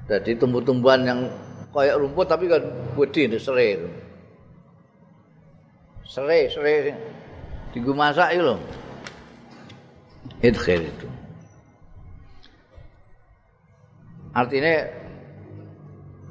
Jadi 0.06 0.38
tumbuh-tumbuhan 0.38 1.02
yang 1.02 1.20
kayak 1.74 1.98
rumput 1.98 2.30
tapi 2.30 2.46
kan 2.46 2.62
gede 2.94 3.22
ini 3.26 3.38
serai. 3.42 3.80
Serai, 6.06 6.52
Tinggu 7.72 7.96
masak 7.96 8.36
itu 8.36 8.44
loh. 8.44 8.60
Idkhir 10.44 10.80
itu. 10.84 11.08
Artinya 14.32 14.88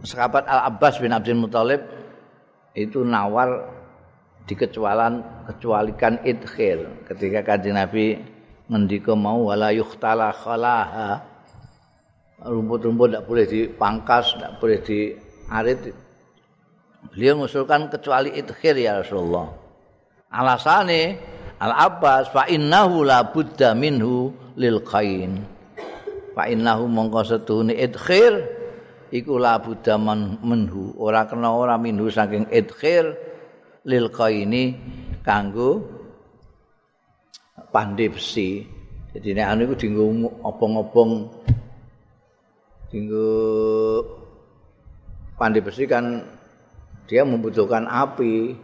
sahabat 0.05 0.49
Al 0.49 0.73
Abbas 0.73 1.01
bin 1.01 1.13
Abdul 1.13 1.41
Muthalib 1.41 1.85
itu 2.73 3.05
nawar 3.05 3.69
dikecualan 4.49 5.21
kecualikan 5.47 6.23
idkhir 6.25 7.07
ketika 7.13 7.45
kanjeng 7.45 7.77
Nabi 7.77 8.19
ngendika 8.71 9.13
mau 9.13 9.53
wala 9.53 9.69
yuhtala 9.75 10.33
khalaha 10.33 11.21
rumput-rumput 12.41 13.13
tidak 13.13 13.25
boleh 13.29 13.45
dipangkas 13.45 14.33
tidak 14.33 14.53
boleh 14.57 14.79
diarit 14.81 15.81
beliau 17.13 17.37
mengusulkan 17.37 17.93
kecuali 17.93 18.33
idkhir 18.33 18.75
ya 18.81 19.05
Rasulullah 19.05 19.60
alasane 20.31 21.19
Al 21.61 21.77
Abbas 21.77 22.33
fa 22.33 22.49
innahu 22.49 23.05
la 23.05 23.21
budda 23.29 23.77
minhu 23.77 24.33
lil 24.57 24.81
qain 24.81 25.45
fa 26.33 26.49
innahu 26.49 26.89
mongko 26.89 27.21
setune 27.21 27.77
idkhir 27.77 28.33
iku 29.13 29.37
la 29.37 29.61
budda 29.61 30.01
manhu 30.01 30.97
ora 30.97 31.29
kena 31.29 31.53
ora 31.53 31.77
minhu 31.77 32.09
saking 32.09 32.49
idkhir 32.49 33.13
lil 33.85 34.09
qaini 34.09 34.77
kanggo 35.21 35.85
pandhe 37.71 38.11
besi. 38.11 38.67
Jadi 39.11 39.35
nek 39.35 39.47
anu 39.47 39.61
iku 39.67 39.75
dienggo 39.75 40.07
obong-obong 40.47 41.13
dienggo 42.91 43.31
pandhe 45.35 45.61
besi 45.61 45.85
kan 45.87 46.23
dia 47.11 47.27
membutuhkan 47.27 47.91
api 47.91 48.55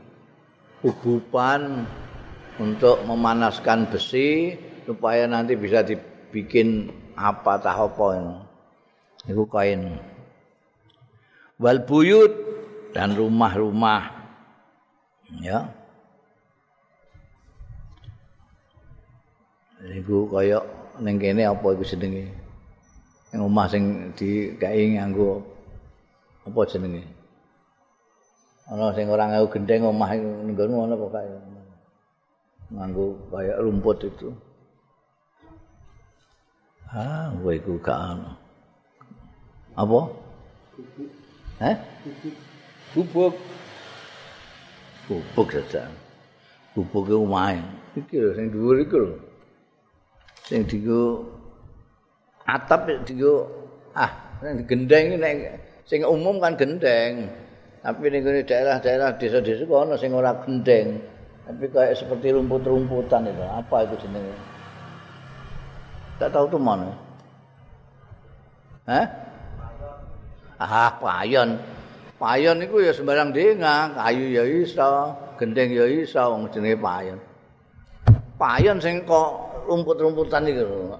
ubupan 0.86 1.82
untuk 2.62 3.02
memanaskan 3.02 3.90
besi 3.90 4.54
supaya 4.86 5.26
nanti 5.26 5.58
bisa 5.58 5.82
dibikin 5.82 6.94
apa 7.18 7.58
tah 7.58 7.74
apa 7.74 8.06
ini. 8.14 8.36
Itu 9.26 9.44
kain. 9.50 9.98
Wal 11.58 11.82
buyut 11.82 12.32
dan 12.94 13.18
rumah-rumah. 13.18 14.14
Ya. 15.42 15.66
Iku 19.82 20.30
kaya 20.30 20.62
ning 21.02 21.18
kene 21.18 21.50
apa 21.50 21.66
iku 21.74 21.82
jenenge? 21.82 22.30
Ning 23.34 23.40
omah 23.42 23.66
sing 23.66 24.14
dikai 24.14 24.94
nganggo 24.94 25.42
apa 26.46 26.60
jenenge? 26.70 27.25
Ana 28.66 28.90
sing 28.98 29.06
ora 29.06 29.30
nganggo 29.30 29.54
gendeng 29.54 29.86
omah 29.86 30.10
ning 30.18 30.58
ngono 30.58 31.06
kaya? 31.06 31.38
nganggo 32.66 33.14
kayak 33.30 33.62
rumput 33.62 33.98
itu. 34.10 34.34
Ah, 36.90 37.30
kowe 37.42 37.50
iku 37.54 37.78
gak 37.82 37.98
ana. 37.98 38.30
Apa? 39.74 40.00
Hah? 41.62 41.76
Bubuk. 42.94 43.34
Bubuk 45.10 45.48
saja. 45.50 45.90
Bubuk 46.74 47.10
itu 47.10 47.22
main. 47.26 47.62
Iki 47.96 48.16
lho, 48.18 48.30
yang 48.38 48.46
dhuwur 48.54 48.76
iku 48.82 48.96
lho. 49.02 49.14
Sing 50.46 50.62
digo 50.66 51.26
atap 52.46 52.86
digo 53.02 53.50
ah, 53.94 54.38
sing 54.38 54.62
gendeng 54.70 55.18
nek 55.18 55.58
sing 55.86 56.06
umum 56.06 56.38
kan 56.38 56.54
gendeng. 56.54 57.30
Tapi 57.82 58.04
ning 58.10 58.22
daerah-daerah 58.24 59.14
desa-desa 59.18 59.62
kok 59.66 59.82
ana 59.82 59.94
sing 59.96 60.12
ora 60.16 60.32
gendeng. 60.44 61.00
Tapi 61.46 61.64
kayak 61.70 61.94
seperti 61.94 62.34
rumput-rumputan 62.34 63.30
itu. 63.30 63.44
Apa 63.46 63.86
itu 63.86 63.94
jenenge? 64.02 64.34
Tak 66.18 66.34
tahu 66.34 66.50
tuh 66.50 66.58
mana. 66.58 66.90
Hah? 68.90 69.06
Ah, 70.58 70.90
payon. 70.98 71.60
Payon 72.16 72.64
itu 72.64 72.80
ya 72.80 72.96
sembarang 72.96 73.28
dengar, 73.28 73.92
kayu 73.92 74.32
ya 74.32 74.44
iso, 74.48 75.12
gendeng 75.36 75.68
ya 75.68 75.84
iso, 75.84 76.22
wong 76.32 76.48
jenenge 76.48 76.80
payon. 76.80 77.20
Payon 78.40 78.80
sing 78.80 79.04
kok 79.04 79.62
rumput-rumputan 79.68 80.48
iki 80.48 80.64
lho. 80.64 80.96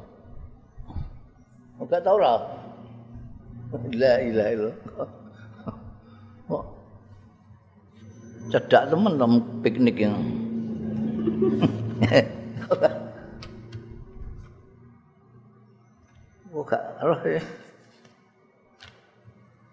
Enggak 1.80 2.04
tahu 2.04 2.20
lah. 2.20 2.40
La 4.00 4.20
ilaha 4.22 4.50
illallah. 4.52 5.25
Cedak 8.52 8.88
temen 8.90 9.18
temen 9.18 9.40
piknik 9.62 9.96
yang 9.98 10.16
gak 16.66 16.82
roh 16.98 17.22
ya. 17.22 17.42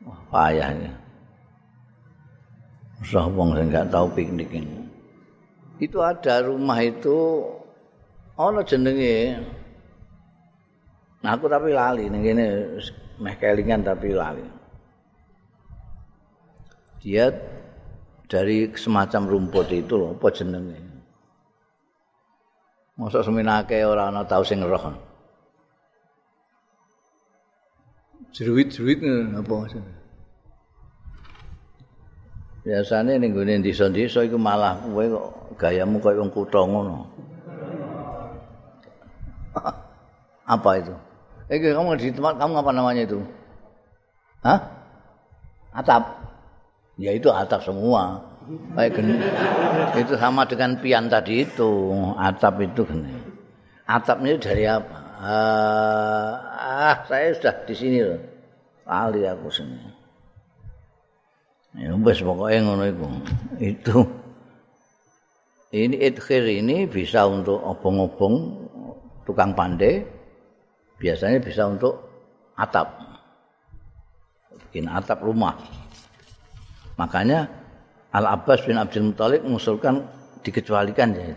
Wah, 0.05 0.19
payah 0.29 0.69
ya. 0.77 0.93
Usah 3.01 3.27
wong 3.33 3.57
sing 3.57 3.73
gak 3.73 3.89
tau 3.89 4.07
piknik 4.07 4.53
ini. 4.53 4.85
Itu 5.81 6.05
ada 6.05 6.45
rumah 6.45 6.79
itu 6.85 7.43
ana 8.37 8.61
jenenge. 8.61 9.41
Nah, 11.25 11.33
aku 11.33 11.49
tapi 11.49 11.73
lali 11.73 12.07
ning 12.07 12.21
kene 12.21 12.47
meh 13.17 13.35
kelingan 13.41 13.81
tapi 13.81 14.13
lali. 14.13 14.45
Dia 17.01 17.33
dari 18.33 18.65
semacam 18.73 19.29
rumput 19.29 19.69
itu 19.69 19.93
loh, 19.93 20.17
apa 20.17 20.33
jenenge? 20.33 20.81
Masa 22.97 23.21
seminake 23.21 23.77
ora 23.85 24.09
ana 24.09 24.25
tau 24.25 24.41
sing 24.41 24.57
roh. 24.65 24.81
Jeruit-jeruit 28.33 28.97
apa 29.37 29.53
maksudnya? 29.53 29.93
Biasanya 32.63 33.19
ning 33.21 33.35
gone 33.35 33.59
desa-desa 33.61 34.25
iku 34.25 34.39
malah 34.39 34.79
kowe 34.81 35.03
kok 35.03 35.27
gayamu 35.59 36.01
koyo 36.01 36.25
wong 36.25 36.31
kutha 36.33 36.63
ngono. 36.63 37.05
apa 40.57 40.69
itu? 40.81 40.95
Eh 41.51 41.59
kamu 41.59 41.99
di 41.99 42.09
tempat 42.09 42.39
kamu 42.39 42.53
apa 42.63 42.71
namanya 42.73 43.03
itu? 43.05 43.19
Hah? 44.41 44.63
Atap. 45.75 46.22
Ya 46.97 47.11
itu 47.13 47.29
atap 47.29 47.65
semua. 47.65 48.21
Baik 48.75 48.99
itu 49.95 50.19
sama 50.19 50.43
dengan 50.43 50.75
pian 50.83 51.07
tadi 51.07 51.47
itu. 51.47 51.95
Atap 52.19 52.59
itu 52.59 52.83
gini. 52.83 53.15
Atapnya 53.87 54.35
dari 54.35 54.67
apa? 54.67 54.99
Uh, 55.23 56.31
ah 56.59 56.97
saya 57.07 57.31
sudah 57.31 57.55
di 57.63 57.75
sini 57.75 57.99
loh. 58.03 58.19
Kali 58.83 59.23
aku 59.23 59.47
sini. 59.47 59.79
Ya 61.79 61.95
bos 61.95 62.19
pokoknya 62.19 62.59
ngono 62.67 62.83
itu 62.85 63.07
itu. 63.63 63.97
Ini 65.73 65.95
idkhir 66.05 66.43
ini 66.45 66.85
bisa 66.85 67.25
untuk 67.25 67.57
obong-obong 67.63 68.67
tukang 69.23 69.55
pandai. 69.55 70.03
Biasanya 70.99 71.39
bisa 71.39 71.65
untuk 71.65 71.97
atap. 72.59 72.93
Bikin 74.69 74.85
atap 74.91 75.23
rumah 75.23 75.57
Makanya 76.97 77.49
Al 78.13 78.29
Abbas 78.29 78.61
bin 78.65 78.77
Abdul 78.77 79.09
Muthalib 79.09 79.41
mengusulkan 79.41 80.05
dikecualikan 80.45 81.17
ya. 81.17 81.33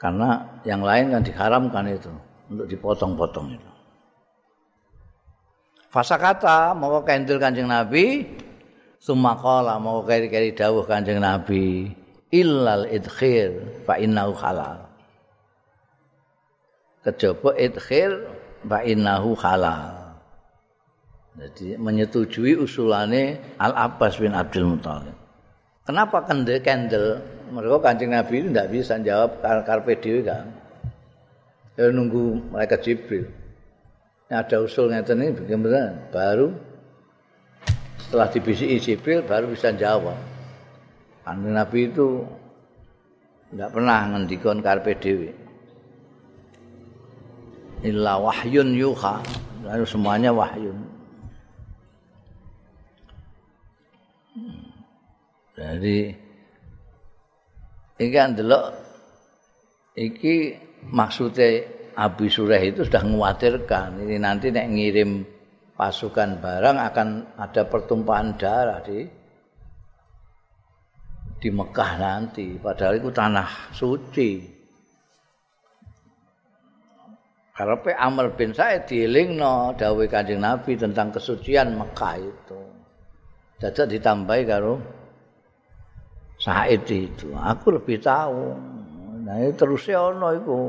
Karena 0.00 0.58
yang 0.66 0.82
lain 0.82 1.12
kan 1.14 1.22
diharamkan 1.22 1.84
itu 1.92 2.10
untuk 2.50 2.66
dipotong-potong 2.66 3.54
itu. 3.54 3.70
Fasa 5.92 6.16
kata 6.16 6.72
mau 6.72 7.04
kendil 7.04 7.36
kanjeng 7.36 7.68
Nabi, 7.68 8.24
sumakola 8.96 9.76
mau 9.76 10.00
keri-keri 10.02 10.56
dawuh 10.56 10.88
kanjeng 10.88 11.20
Nabi, 11.20 11.92
illal 12.32 12.88
idkhir 12.88 13.84
fa 13.84 14.00
innahu 14.00 14.32
halal. 14.40 14.88
Kejaba 17.04 17.52
idkhir 17.60 18.10
fa 18.64 18.80
innahu 18.82 19.36
halal. 19.36 20.01
Jadi 21.32 21.80
menyetujui 21.80 22.60
usulannya 22.60 23.56
Al 23.56 23.72
Abbas 23.72 24.20
bin 24.20 24.36
Abdul 24.36 24.76
Muthalib. 24.76 25.16
Kenapa 25.82 26.22
kendel 26.28 26.60
kendel? 26.60 27.24
Mereka 27.52 27.84
kancing 27.84 28.12
Nabi 28.12 28.34
itu 28.40 28.48
tidak 28.52 28.68
bisa 28.72 28.94
jawab 29.00 29.40
karpe 29.40 29.92
dewi 29.96 30.24
kan. 30.24 30.48
Ya 31.76 31.88
nunggu 31.88 32.52
mereka 32.52 32.76
Jibril. 32.80 33.28
Ini 34.28 34.34
ada 34.40 34.60
usulnya 34.60 35.04
ini 35.04 35.32
bagaimana? 35.32 35.92
Baru 36.12 36.52
setelah 38.00 38.28
dibisiki 38.28 38.76
Jibril 38.80 39.24
baru 39.24 39.52
bisa 39.52 39.72
jawab. 39.72 40.16
Kancing 41.24 41.52
Nabi 41.56 41.88
itu 41.88 42.24
tidak 43.52 43.68
pernah 43.72 44.00
ngendikon 44.12 44.60
karpe 44.60 44.92
dewi. 45.00 45.32
Illa 47.82 48.20
wahyun 48.20 48.76
yuha. 48.76 49.16
Lalu 49.64 49.84
semuanya 49.84 50.30
wahyun. 50.30 51.01
Jadi 55.62 55.98
iki 58.02 58.10
kan 58.10 58.34
delok 58.34 58.74
iki 59.94 60.58
maksudnya 60.90 61.62
Abi 61.94 62.26
Surah 62.26 62.58
itu 62.58 62.82
sudah 62.82 63.04
mengkhawatirkan 63.06 64.02
ini 64.02 64.18
nanti 64.18 64.50
nek 64.50 64.66
ngirim 64.74 65.22
pasukan 65.78 66.42
barang 66.42 66.76
akan 66.82 67.08
ada 67.38 67.62
pertumpahan 67.68 68.34
darah 68.34 68.82
di 68.82 69.06
di 71.42 71.50
Mekah 71.50 71.92
nanti. 71.98 72.58
Padahal 72.58 73.02
itu 73.02 73.10
tanah 73.10 73.74
suci. 73.74 74.30
Karepe 77.52 77.92
Amr 77.92 78.32
bin 78.32 78.56
Said 78.56 78.88
dielingno 78.88 79.76
dawuh 79.76 80.08
Kanjeng 80.08 80.40
Nabi 80.40 80.78
tentang 80.78 81.12
kesucian 81.12 81.76
Mekah 81.76 82.14
itu. 82.16 82.60
Dadak 83.60 83.92
ditambahi 83.92 84.42
karo 84.48 85.01
Said 86.42 86.82
itu. 86.90 87.30
Aku 87.38 87.70
lebih 87.70 88.02
tahu. 88.02 88.50
Nah, 89.22 89.38
itu 89.38 89.54
terusnya 89.54 90.02
ono 90.02 90.28
iku. 90.34 90.60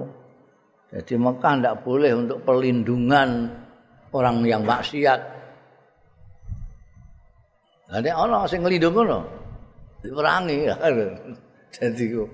Jadi 0.94 1.18
Mekah 1.18 1.54
ndak 1.58 1.76
boleh 1.82 2.14
untuk 2.14 2.46
perlindungan 2.46 3.50
orang 4.14 4.46
yang 4.46 4.62
maksiat. 4.62 5.22
Ada 7.90 8.14
ono 8.14 8.46
sing 8.46 8.62
nglindung 8.62 8.94
ngono. 8.94 9.20
Diperangi. 10.06 10.70
Jadi 11.82 12.04
ku. 12.14 12.26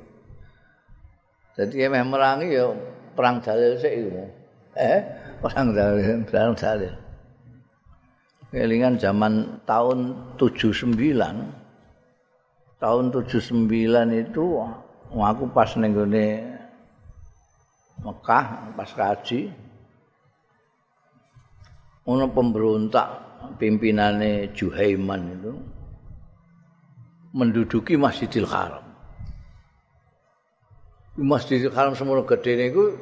Jadi 1.55 1.75
emeh 1.87 2.03
merangi 2.03 2.55
ya 2.55 2.67
perang 3.15 3.39
dalil 3.39 3.75
sik 3.79 3.93
iku. 3.95 4.23
eh 4.79 5.01
perang 5.43 5.75
dalil 5.75 6.23
perang 6.23 6.55
dalil 6.55 6.93
kelingan 8.49 8.97
zaman 8.97 9.61
tahun 9.67 10.15
79 10.39 11.58
tahun 12.79 13.11
79 13.11 13.67
itu 14.15 14.43
aku 15.11 15.43
pas 15.51 15.75
ning 15.75 15.93
Mekah 17.99 18.71
pas 18.79 18.87
kaji 18.95 19.51
ono 22.07 22.25
pemberontak 22.31 23.07
pimpinane 23.59 24.55
Juhaiman 24.55 25.21
itu 25.35 25.53
menduduki 27.35 27.99
Masjidil 27.99 28.47
Haram. 28.47 28.87
Masjidil 31.19 31.75
Haram 31.75 31.93
semono 31.93 32.23
gede 32.23 32.55
niku 32.55 32.95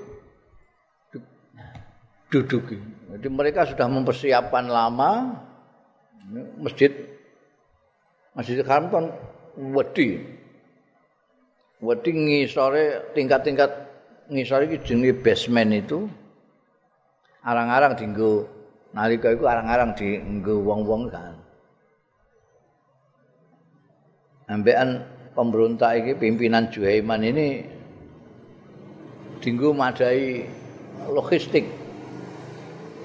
duduki. 2.28 2.75
Jadi 3.13 3.28
mereka 3.32 3.63
sudah 3.69 3.88
mempersiapkan 3.88 4.67
lama 4.67 5.39
masjid 6.59 6.91
Masjid 8.36 8.59
Haram 8.65 8.91
kan 8.91 9.05
wedi. 9.58 10.22
Wedi 11.82 12.10
ngisore 12.14 13.14
tingkat-tingkat 13.14 13.72
ngisore 14.30 14.70
iki 14.70 14.78
jenenge 14.86 15.14
basement 15.22 15.72
itu 15.74 16.10
arang-arang 17.45 17.93
dinggo 17.93 18.49
nalika 18.93 19.34
iku 19.34 19.45
arang-arang 19.45 19.93
dinggo 19.93 20.62
wong-wong 20.62 21.10
kan. 21.10 21.36
Ambekan 24.47 25.03
pemberontak 25.36 26.01
iki 26.01 26.12
pimpinan 26.16 26.72
Juhaiman 26.72 27.22
ini 27.22 27.68
dinggo 29.43 29.76
madai 29.76 30.47
logistik 31.12 31.68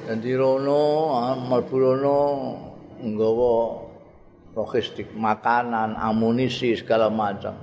Dadi 0.03 0.35
rono 0.35 1.15
mlebu 1.47 1.77
rono 1.79 2.19
nggawa 2.99 3.82
logistik, 4.53 5.09
makanan, 5.17 5.97
amunisi 5.97 6.77
segala 6.77 7.09
macam. 7.09 7.57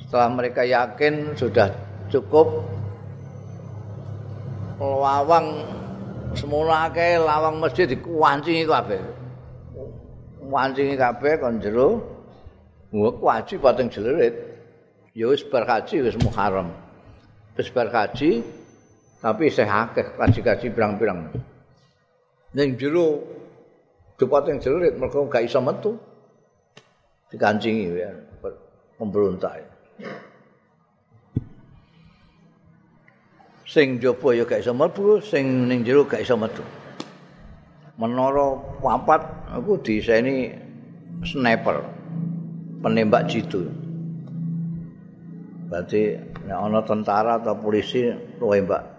Setelah 0.00 0.28
mereka 0.32 0.62
yakin 0.64 1.36
sudah 1.36 1.68
cukup 2.08 2.64
lawang 4.80 5.64
semula 6.36 6.90
akeh 6.90 7.20
lawang 7.20 7.60
masjid 7.60 7.88
dikuwancingi 7.88 8.64
kabeh. 8.64 9.00
Wancingi 10.44 10.94
kabeh 10.96 11.32
kon 11.40 11.60
jero 11.60 12.00
wajib 13.20 13.64
pateng 13.64 13.90
jelerit. 13.90 14.34
Ya 15.14 15.30
wis 15.30 15.46
bar 15.46 15.66
haji 15.66 16.04
wis 16.04 16.16
muharram. 16.18 16.74
Wis 17.54 17.70
bar 17.70 17.90
haji 17.90 18.42
tapi 19.24 19.48
saya 19.48 19.88
akeh 19.88 20.14
kaji-kaji 20.20 20.68
pirang-pirang. 20.74 21.32
Ning 22.52 22.76
jero 22.76 23.24
cepat 24.24 24.42
yang 24.48 24.58
jerit 24.58 24.96
mereka 24.96 25.20
gak 25.28 25.44
iso 25.44 25.60
metu. 25.60 25.92
Dikancingi 27.28 27.92
ya 27.92 28.10
pemberontak. 28.96 29.60
Sing 33.68 34.00
jopo 34.00 34.32
ya 34.32 34.48
gak 34.48 34.64
iso 34.64 34.72
mlebu, 34.72 35.20
sing 35.20 35.68
ning 35.68 35.84
jero 35.84 36.08
gak 36.08 36.24
iso 36.24 36.40
metu. 36.40 36.64
Menara 38.00 38.56
papat 38.80 39.22
aku 39.52 39.78
diseni 39.84 40.50
sniper 41.22 41.84
penembak 42.80 43.28
jitu. 43.28 43.68
Berarti 45.68 46.16
nek 46.48 46.58
ana 46.60 46.80
tentara 46.84 47.40
atau 47.40 47.56
polisi 47.56 48.12
tembak 48.38 48.94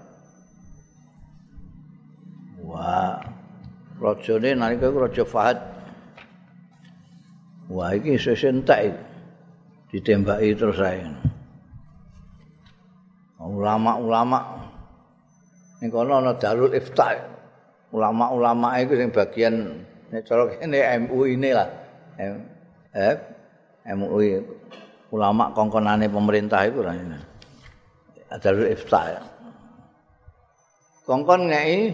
Wah, 2.66 3.22
rajane 4.00 4.50
nalika 4.56 4.92
iku 4.92 5.00
raja 5.04 5.24
Fahad. 5.24 5.58
Wah, 7.66 7.98
iki 7.98 8.14
sesuk 8.20 8.62
entek 8.62 8.94
ditembaki 9.90 10.54
terus 10.54 10.78
ae. 10.84 11.02
Ulama-ulama 13.42 14.40
ning 15.82 15.90
kono 15.90 16.22
ana 16.22 16.38
Darul 16.38 16.74
Ifta. 16.74 17.14
Ulama-ulama 17.90 18.78
iku 18.82 18.94
sing 18.98 19.10
bagian 19.10 19.86
nek 20.14 20.22
cara 20.26 20.50
kene 20.52 20.78
MUI 21.10 21.38
ini 21.38 21.50
lah. 21.54 21.70
Eh, 22.96 23.16
MUI 23.94 24.42
ulama 25.14 25.54
kongkonane 25.54 26.06
pemerintah 26.10 26.66
itu 26.70 26.82
lah 26.86 26.94
ini. 26.94 27.18
Darul 28.42 28.70
Ifta. 28.70 29.22
Kongkon 31.06 31.54
ngei 31.54 31.94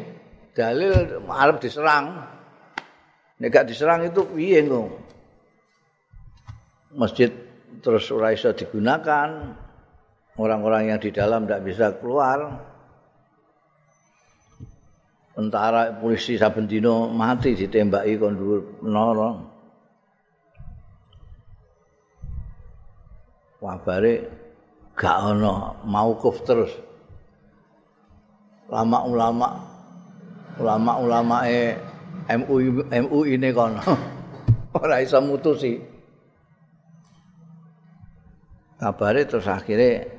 dalil 0.52 1.24
arep 1.28 1.58
diserang. 1.64 2.28
Nek 3.42 3.50
gak 3.50 3.68
diserang 3.68 4.06
itu 4.06 4.22
piye? 4.28 4.62
Masjid 6.94 7.32
terus 7.82 8.12
ora 8.12 8.36
iso 8.36 8.52
digunakan. 8.54 9.58
Orang-orang 10.40 10.96
yang 10.96 11.00
di 11.02 11.12
dalam 11.12 11.44
tidak 11.44 11.62
bisa 11.66 11.86
keluar. 12.00 12.70
Tentara 15.32 15.96
polisi 15.96 16.36
saben 16.36 16.68
dino 16.68 17.08
mati 17.08 17.56
ditembaki 17.56 18.20
kon 18.20 18.36
dhuwur 18.36 18.62
menara. 18.84 19.32
Wabare 23.62 24.14
gak 24.94 25.18
ana 25.34 25.76
maukuf 25.88 26.44
terus. 26.44 26.72
Lama-ulama 28.72 29.71
ulama-ulama 30.62 31.50
e 31.50 31.74
MUI 32.30 32.86
MUI 32.88 33.36
ini 33.36 33.50
kono. 33.50 33.82
Ora 34.82 35.02
iso 35.02 35.18
mutusi. 35.20 35.82
Kabare 38.78 39.26
terus 39.30 39.46
akhirnya 39.46 40.10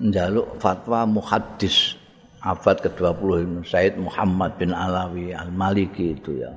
njaluk 0.00 0.56
fatwa 0.62 1.04
muhaddis 1.04 1.98
abad 2.40 2.78
ke-20 2.80 3.66
Said 3.66 3.98
Muhammad 3.98 4.56
bin 4.56 4.72
Alawi 4.72 5.34
Al-Maliki 5.34 6.16
itu 6.16 6.40
ya. 6.40 6.52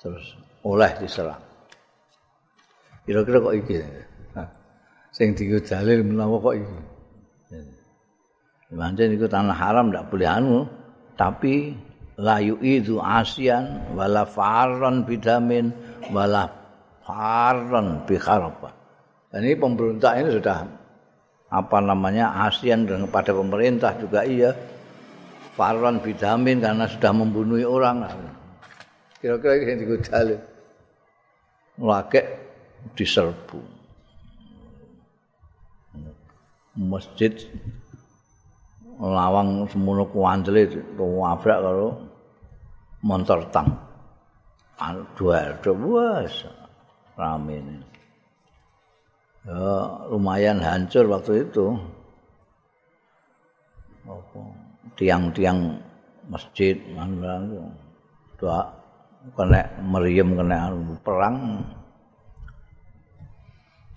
Terus 0.00 0.36
oleh 0.64 0.92
diserang. 1.00 1.40
Kira-kira 3.04 3.44
kok 3.44 3.56
iki? 3.56 3.76
Sing 5.12 5.36
dalil 5.36 6.00
menawa 6.08 6.40
kok 6.40 6.56
iki 6.56 6.93
Pancen 8.74 9.14
iku 9.14 9.30
tanah 9.30 9.54
haram 9.54 9.94
ndak 9.94 10.10
boleh 10.10 10.26
anu, 10.26 10.66
tapi 11.14 11.78
layu 12.18 12.58
itu 12.58 12.98
asian 12.98 13.94
wala 13.94 14.26
faron 14.26 15.06
bidamin 15.06 15.70
wala 16.10 16.50
faron 17.06 18.02
bikharapa. 18.02 18.70
Dan 19.30 19.46
ini 19.46 19.54
pemberontak 19.54 20.12
ini 20.18 20.30
sudah 20.34 20.58
apa 21.54 21.78
namanya 21.78 22.50
asian 22.50 22.82
dengan 22.82 23.06
pada 23.10 23.30
pemerintah 23.30 23.94
juga 23.98 24.26
iya 24.26 24.50
faron 25.54 26.02
bidamin 26.02 26.58
karena 26.58 26.90
sudah 26.90 27.12
membunuh 27.14 27.62
orang. 27.62 28.10
Kira-kira 29.22 29.54
ini 29.62 29.72
digudali. 29.86 30.36
Laki 31.78 32.20
diserbu. 32.94 33.58
Masjid 36.74 37.30
lawang 38.98 39.66
semono 39.70 40.06
kuandele 40.10 40.70
wabrak 40.98 41.58
karo 41.62 41.88
montor 43.02 43.40
tang. 43.50 43.68
Duel 45.14 45.54
wes 45.64 46.46
rame 47.14 47.54
ini. 47.62 47.76
Ya, 49.44 49.70
lumayan 50.10 50.58
hancur 50.58 51.06
waktu 51.06 51.46
itu. 51.46 51.78
tiang-tiang 54.94 55.80
masjid 56.28 56.76
mana 56.92 57.40
doa 58.36 58.68
kena 59.32 59.64
meriam 59.80 60.36
kena 60.36 60.68
perang 61.00 61.64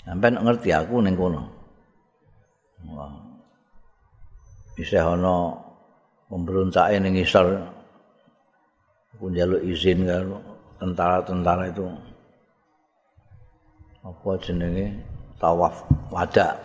sampai 0.08 0.32
ngerti 0.32 0.72
aku 0.72 1.04
ning 1.04 1.20
kono 1.20 1.44
wah 2.96 3.27
bisa 4.78 5.02
ana 5.02 5.58
pemberontake 6.30 7.02
ning 7.02 7.18
isor 7.18 7.66
aku 9.18 9.34
njaluk 9.34 9.66
izin 9.66 10.06
karo 10.06 10.38
tentara-tentara 10.78 11.74
itu. 11.74 11.90
Apa 14.06 14.38
jenenge? 14.38 14.94
Tawaf 15.42 15.86
wada 16.14 16.58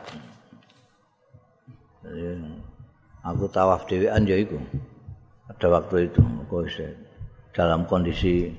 aku 3.25 3.45
tawaf 3.49 3.89
dhewean 3.89 4.29
ya 4.29 4.37
iku. 4.37 4.61
Pada 5.49 5.67
waktu 5.81 6.13
itu 6.13 6.21
aku 6.21 6.69
dalam 7.57 7.89
kondisi 7.89 8.53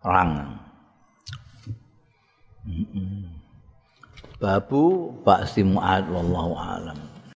perang. 0.00 0.60
Babu 4.40 5.12
ba'si 5.24 5.64
mu'ad 5.64 6.08
wallahu 6.08 6.52
alam 6.56 7.13